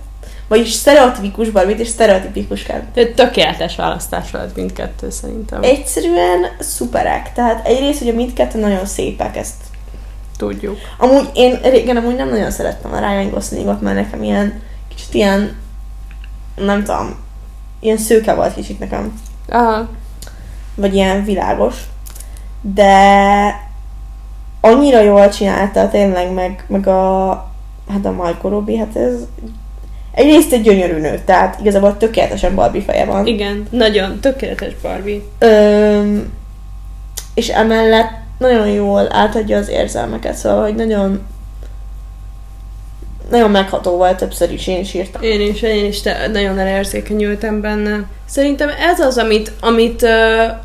vagyis 0.48 0.72
sztereotipikus 0.72 1.50
Barbie-t 1.50 1.78
és 1.78 1.88
sztereotipikus 1.88 2.62
Ken. 2.62 2.88
Tökéletes 3.14 3.76
választás 3.76 4.30
volt 4.30 4.56
mindkettő 4.56 5.10
szerintem. 5.10 5.62
Egyszerűen 5.62 6.46
szuperek. 6.58 7.32
Tehát 7.32 7.66
egyrészt 7.66 8.00
ugye 8.00 8.12
mindkettő 8.12 8.60
nagyon 8.60 8.86
szépek, 8.86 9.36
ezt 9.36 9.54
Tudjuk. 10.38 10.78
Amúgy 10.98 11.30
én 11.34 11.58
régen 11.62 11.96
amúgy 11.96 12.16
nem 12.16 12.28
nagyon 12.28 12.50
szerettem 12.50 12.92
a 12.92 12.98
Ryan 12.98 13.30
Goslingot, 13.30 13.80
mert 13.80 13.96
nekem 13.96 14.22
ilyen 14.22 14.60
kicsit 14.88 15.14
ilyen, 15.14 15.56
nem 16.56 16.84
tudom, 16.84 17.16
ilyen 17.80 17.96
szőke 17.96 18.34
volt 18.34 18.54
kicsit 18.54 18.78
nekem. 18.78 19.20
Aha. 19.48 19.88
Vagy 20.74 20.94
ilyen 20.94 21.24
világos. 21.24 21.74
De 22.60 23.66
annyira 24.60 25.00
jól 25.00 25.28
csinálta 25.28 25.88
tényleg, 25.88 26.32
meg, 26.32 26.64
meg 26.66 26.86
a, 26.86 27.30
hát 27.88 28.04
a 28.04 28.10
Michael 28.10 28.50
Robbie, 28.50 28.78
hát 28.78 28.96
ez 28.96 29.12
egyrészt 30.12 30.52
egy 30.52 30.62
gyönyörű 30.62 31.00
nő, 31.00 31.22
tehát 31.24 31.60
igazából 31.60 31.96
tökéletesen 31.96 32.54
Barbie 32.54 32.82
feje 32.82 33.04
van. 33.04 33.26
Igen, 33.26 33.66
nagyon 33.70 34.20
tökéletes 34.20 34.74
Barbie. 34.82 35.20
Öm, 35.38 36.32
és 37.34 37.48
emellett 37.48 38.26
nagyon 38.38 38.68
jól 38.68 39.06
átadja 39.10 39.58
az 39.58 39.68
érzelmeket, 39.68 40.34
szóval, 40.34 40.62
hogy 40.62 40.74
nagyon 40.74 41.26
nagyon 43.30 43.50
megható 43.50 43.96
volt 43.96 44.16
többször 44.16 44.52
is, 44.52 44.66
én 44.66 44.80
is 44.80 44.94
írtam. 44.94 45.22
Én 45.22 45.40
is, 45.40 45.62
én 45.62 45.84
is 45.84 46.00
te, 46.00 46.28
nagyon 46.32 46.58
elérzékenyültem 46.58 47.60
benne. 47.60 48.04
Szerintem 48.26 48.68
ez 48.68 49.00
az, 49.00 49.18
amit, 49.18 49.52
amit, 49.60 50.02
uh, 50.02 50.10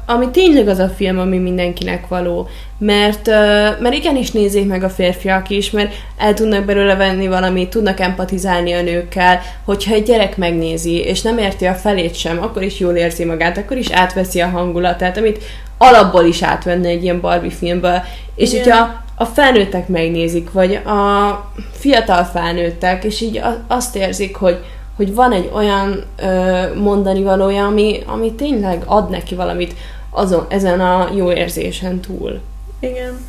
ami 0.06 0.30
tényleg 0.30 0.68
az 0.68 0.80
a 0.80 0.88
film, 0.88 1.20
ami 1.20 1.38
mindenkinek 1.38 2.08
való. 2.08 2.48
Mert, 2.78 3.28
uh, 3.28 3.34
mert 3.80 3.94
igenis 3.94 4.32
nézzék 4.32 4.68
meg 4.68 4.84
a 4.84 4.90
férfiak 4.90 5.50
is, 5.50 5.72
mert 5.72 5.94
el 6.18 6.34
tudnak 6.34 6.66
belőle 6.66 6.96
venni 6.96 7.28
valamit, 7.28 7.70
tudnak 7.70 8.00
empatizálni 8.00 8.74
a 8.74 8.82
nőkkel, 8.82 9.40
hogyha 9.66 9.94
egy 9.94 10.04
gyerek 10.04 10.38
megnézi, 10.38 10.98
és 10.98 11.22
nem 11.22 11.38
érti 11.38 11.66
a 11.66 11.74
felét 11.74 12.16
sem, 12.16 12.42
akkor 12.42 12.64
is 12.64 12.80
jól 12.80 12.96
érzi 12.96 13.26
magát, 13.26 13.58
akkor 13.58 13.78
is 13.78 13.92
átveszi 13.92 14.42
a 14.42 14.48
hangulatát, 14.48 15.18
amit 15.18 15.44
alapból 15.78 16.26
is 16.26 16.44
átvenne 16.44 16.88
egy 16.88 17.04
ilyen 17.04 17.22
Barbie 17.22 17.50
filmből. 17.52 18.02
És 18.36 18.54
Igen. 18.54 18.64
hogyha 18.64 19.03
a 19.16 19.26
felnőttek 19.26 19.88
megnézik, 19.88 20.52
vagy 20.52 20.74
a 20.74 21.52
fiatal 21.72 22.24
felnőttek, 22.24 23.04
és 23.04 23.22
így 23.22 23.42
azt 23.68 23.96
érzik, 23.96 24.36
hogy, 24.36 24.66
hogy 24.96 25.14
van 25.14 25.32
egy 25.32 25.52
olyan 25.54 26.04
ö, 26.16 26.64
mondani 26.76 27.24
valója, 27.24 27.66
ami, 27.66 28.04
ami 28.06 28.34
tényleg 28.34 28.84
ad 28.86 29.10
neki 29.10 29.36
valamit 29.36 29.76
azon, 30.10 30.46
ezen 30.50 30.80
a 30.80 31.10
jó 31.16 31.32
érzésen 31.32 32.00
túl. 32.00 32.40
Igen. 32.80 33.26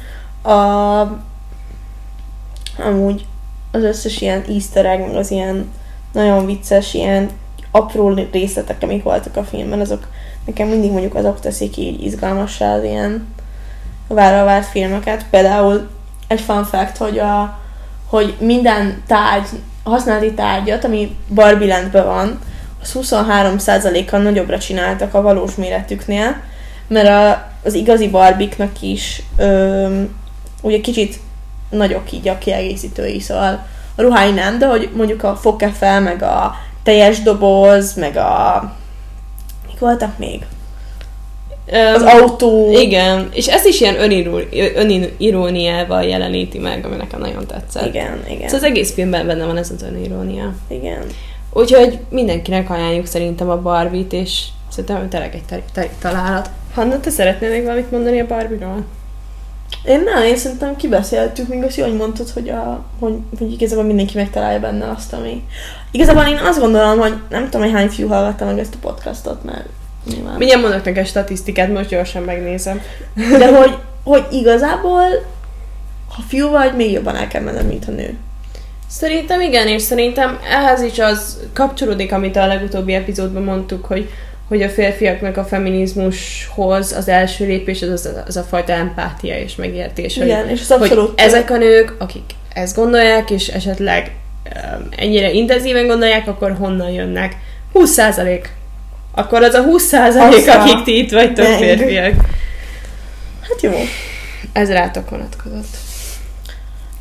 A, 0.54 1.00
amúgy 2.78 3.26
az 3.72 3.82
összes 3.82 4.20
ilyen 4.20 4.44
easter 4.48 4.86
egg, 4.86 5.14
az 5.14 5.30
ilyen 5.30 5.70
nagyon 6.12 6.46
vicces, 6.46 6.94
ilyen 6.94 7.30
apró 7.70 8.14
részletek, 8.32 8.82
amik 8.82 9.02
voltak 9.02 9.36
a 9.36 9.44
filmben, 9.44 9.80
azok 9.80 10.08
nekem 10.44 10.68
mindig 10.68 10.90
mondjuk 10.90 11.14
azok 11.14 11.40
teszik 11.40 11.76
így 11.76 12.04
izgalmassá 12.04 12.76
az 12.76 12.84
ilyen 12.84 13.26
várva 14.08 14.44
várt 14.44 14.66
filmeket. 14.66 15.24
Például 15.30 15.88
egy 16.26 16.40
fun 16.40 16.64
fact, 16.64 16.96
hogy, 16.96 17.18
a, 17.18 17.58
hogy 18.06 18.34
minden 18.38 19.02
tárgy, 19.06 19.48
használati 19.84 20.32
tárgyat, 20.32 20.84
ami 20.84 21.16
Barbie 21.34 21.76
Landben 21.76 22.04
van, 22.04 22.38
az 22.82 22.96
23%-kal 23.00 24.20
nagyobbra 24.20 24.58
csináltak 24.58 25.14
a 25.14 25.22
valós 25.22 25.54
méretüknél, 25.54 26.36
mert 26.86 27.08
a, 27.08 27.50
az 27.64 27.74
igazi 27.74 28.08
barbiknak 28.08 28.82
is 28.82 29.22
öm, 29.36 30.16
ugye 30.62 30.80
kicsit 30.80 31.20
nagyok 31.70 32.12
így 32.12 32.28
a 32.28 32.38
kiegészítői, 32.38 33.20
szóval 33.20 33.66
a 33.96 34.02
ruhái 34.02 34.30
nem, 34.30 34.58
de 34.58 34.66
hogy 34.66 34.90
mondjuk 34.96 35.22
a 35.22 35.36
fogkefe, 35.36 35.98
meg 35.98 36.22
a 36.22 36.54
teljes 36.82 37.22
doboz, 37.22 37.94
meg 37.94 38.16
a... 38.16 38.72
Mik 39.66 39.78
voltak 39.78 40.18
még? 40.18 40.46
Az 41.66 42.02
Öm, 42.02 42.06
autó. 42.06 42.78
Igen, 42.80 43.28
és 43.32 43.46
ezt 43.46 43.66
is 43.66 43.80
ilyen 43.80 44.00
öniró- 44.00 44.40
öniróniával 44.74 46.02
jeleníti 46.02 46.58
meg, 46.58 46.86
ami 46.86 46.96
nekem 46.96 47.20
nagyon 47.20 47.46
tetszett. 47.46 47.86
Igen, 47.86 48.24
igen. 48.28 48.48
Szóval 48.48 48.56
az 48.56 48.62
egész 48.62 48.92
filmben 48.92 49.26
benne 49.26 49.44
van 49.44 49.56
ez 49.56 49.70
az 49.70 49.82
önirónia. 49.82 50.54
Igen. 50.68 51.02
Úgyhogy 51.52 51.98
mindenkinek 52.10 52.70
ajánljuk 52.70 53.06
szerintem 53.06 53.50
a 53.50 53.60
Barbie-t, 53.60 54.12
és 54.12 54.42
szerintem 54.68 55.08
tényleg 55.08 55.42
egy 55.74 55.90
találat. 56.00 56.50
Hanna, 56.74 57.00
te 57.00 57.10
szeretnél 57.10 57.50
még 57.50 57.62
valamit 57.62 57.90
mondani 57.90 58.20
a 58.20 58.26
Barbie-ról? 58.26 58.84
Én 59.84 60.02
nem, 60.02 60.22
én 60.22 60.36
szerintem 60.36 60.76
kibeszéltük, 60.76 61.48
még 61.48 61.62
azt 61.62 61.80
hogy 61.80 61.96
mondtad, 61.96 62.30
hogy, 62.30 62.48
a, 62.48 62.84
hogy, 62.98 63.14
hogy 63.38 63.52
igazából 63.52 63.84
mindenki 63.84 64.16
megtalálja 64.16 64.60
benne 64.60 64.90
azt, 64.96 65.12
ami... 65.12 65.44
Igazából 65.90 66.24
én 66.24 66.36
azt 66.36 66.60
gondolom, 66.60 66.98
hogy 66.98 67.14
nem 67.30 67.44
tudom, 67.44 67.60
hogy 67.60 67.72
hány 67.72 67.88
fiú 67.88 68.08
hallgatta 68.08 68.44
meg 68.44 68.58
ezt 68.58 68.74
a 68.74 68.78
podcastot, 68.80 69.44
mert 69.44 69.68
nyilván. 70.12 70.36
Mindjárt 70.36 70.62
mondok 70.62 70.84
neked 70.84 71.06
statisztikát, 71.06 71.68
most 71.72 71.88
gyorsan 71.88 72.22
megnézem. 72.22 72.80
De 73.38 73.56
hogy, 73.56 73.74
hogy 74.04 74.24
igazából, 74.30 75.04
ha 76.08 76.22
fiú 76.28 76.48
vagy, 76.50 76.74
még 76.76 76.90
jobban 76.92 77.16
el 77.16 77.28
kell 77.28 77.42
menned, 77.42 77.66
mint 77.66 77.88
a 77.88 77.90
nő. 77.90 78.14
Szerintem 78.88 79.40
igen, 79.40 79.68
és 79.68 79.82
szerintem 79.82 80.38
ehhez 80.50 80.82
is 80.82 80.98
az 80.98 81.38
kapcsolódik, 81.52 82.12
amit 82.12 82.36
a 82.36 82.46
legutóbbi 82.46 82.94
epizódban 82.94 83.42
mondtuk, 83.42 83.84
hogy, 83.84 84.08
hogy 84.48 84.62
a 84.62 84.68
férfiaknak 84.68 85.36
a 85.36 85.44
feminizmushoz 85.44 86.92
az 86.92 87.08
első 87.08 87.46
lépés 87.46 87.82
az, 87.82 87.90
az, 87.90 88.08
az 88.26 88.36
a 88.36 88.42
fajta 88.42 88.72
empátia 88.72 89.38
és 89.38 89.54
megértés. 89.56 90.16
hogy- 90.16 90.26
Igen, 90.26 90.48
és 90.48 90.60
az 90.60 90.70
abszolút- 90.70 91.08
Hogy 91.20 91.26
ezek 91.28 91.50
a 91.50 91.56
nők, 91.56 91.94
akik 91.98 92.22
ezt 92.52 92.76
gondolják, 92.76 93.30
és 93.30 93.48
esetleg 93.48 94.10
um, 94.54 94.88
ennyire 94.96 95.30
intenzíven 95.30 95.86
gondolják, 95.86 96.28
akkor 96.28 96.52
honnan 96.58 96.90
jönnek? 96.90 97.36
20%. 97.74 98.44
Akkor 99.14 99.42
az 99.42 99.54
a 99.54 99.64
20% 99.64 99.68
Aztán. 99.72 100.60
akik 100.60 100.82
ti 100.82 100.98
itt 100.98 101.10
vagytok 101.12 101.48
Meg. 101.48 101.56
férfiak. 101.58 102.14
Hát 103.40 103.60
jó. 103.60 103.72
Ez 104.52 104.70
rátok 104.70 105.10
vonatkozott. 105.10 105.76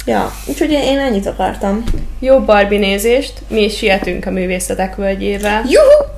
Ja, 0.06 0.32
úgyhogy 0.45 0.71
én 0.71 0.99
ennyit 0.99 1.26
akartam. 1.28 1.84
Jó 2.19 2.39
Barbie 2.39 2.80
nézést, 2.80 3.34
mi 3.47 3.63
is 3.63 3.78
sietünk 3.78 4.26
a 4.26 4.32
művészetek 4.32 4.95
völgyével. 4.95 5.62
Juhu! 5.67 6.12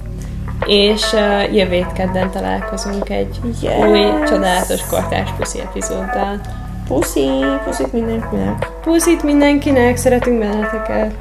és 0.66 1.02
uh, 1.14 1.56
jövő 1.56 1.86
kedden 1.96 2.32
találkozunk 2.32 3.10
egy 3.10 3.40
Yes. 3.62 3.74
új, 3.80 4.00
csodálatos 4.28 4.82
kortárs 4.90 5.30
puszi 5.38 5.60
epizóddal. 5.60 6.42
Puszi, 6.88 7.30
puszik 7.66 7.92
mindenkinek. 7.92 8.68
Puszit 8.84 9.24
mindenkinek, 9.24 9.98
szeretünk 9.98 10.40
benneteket! 10.40 11.14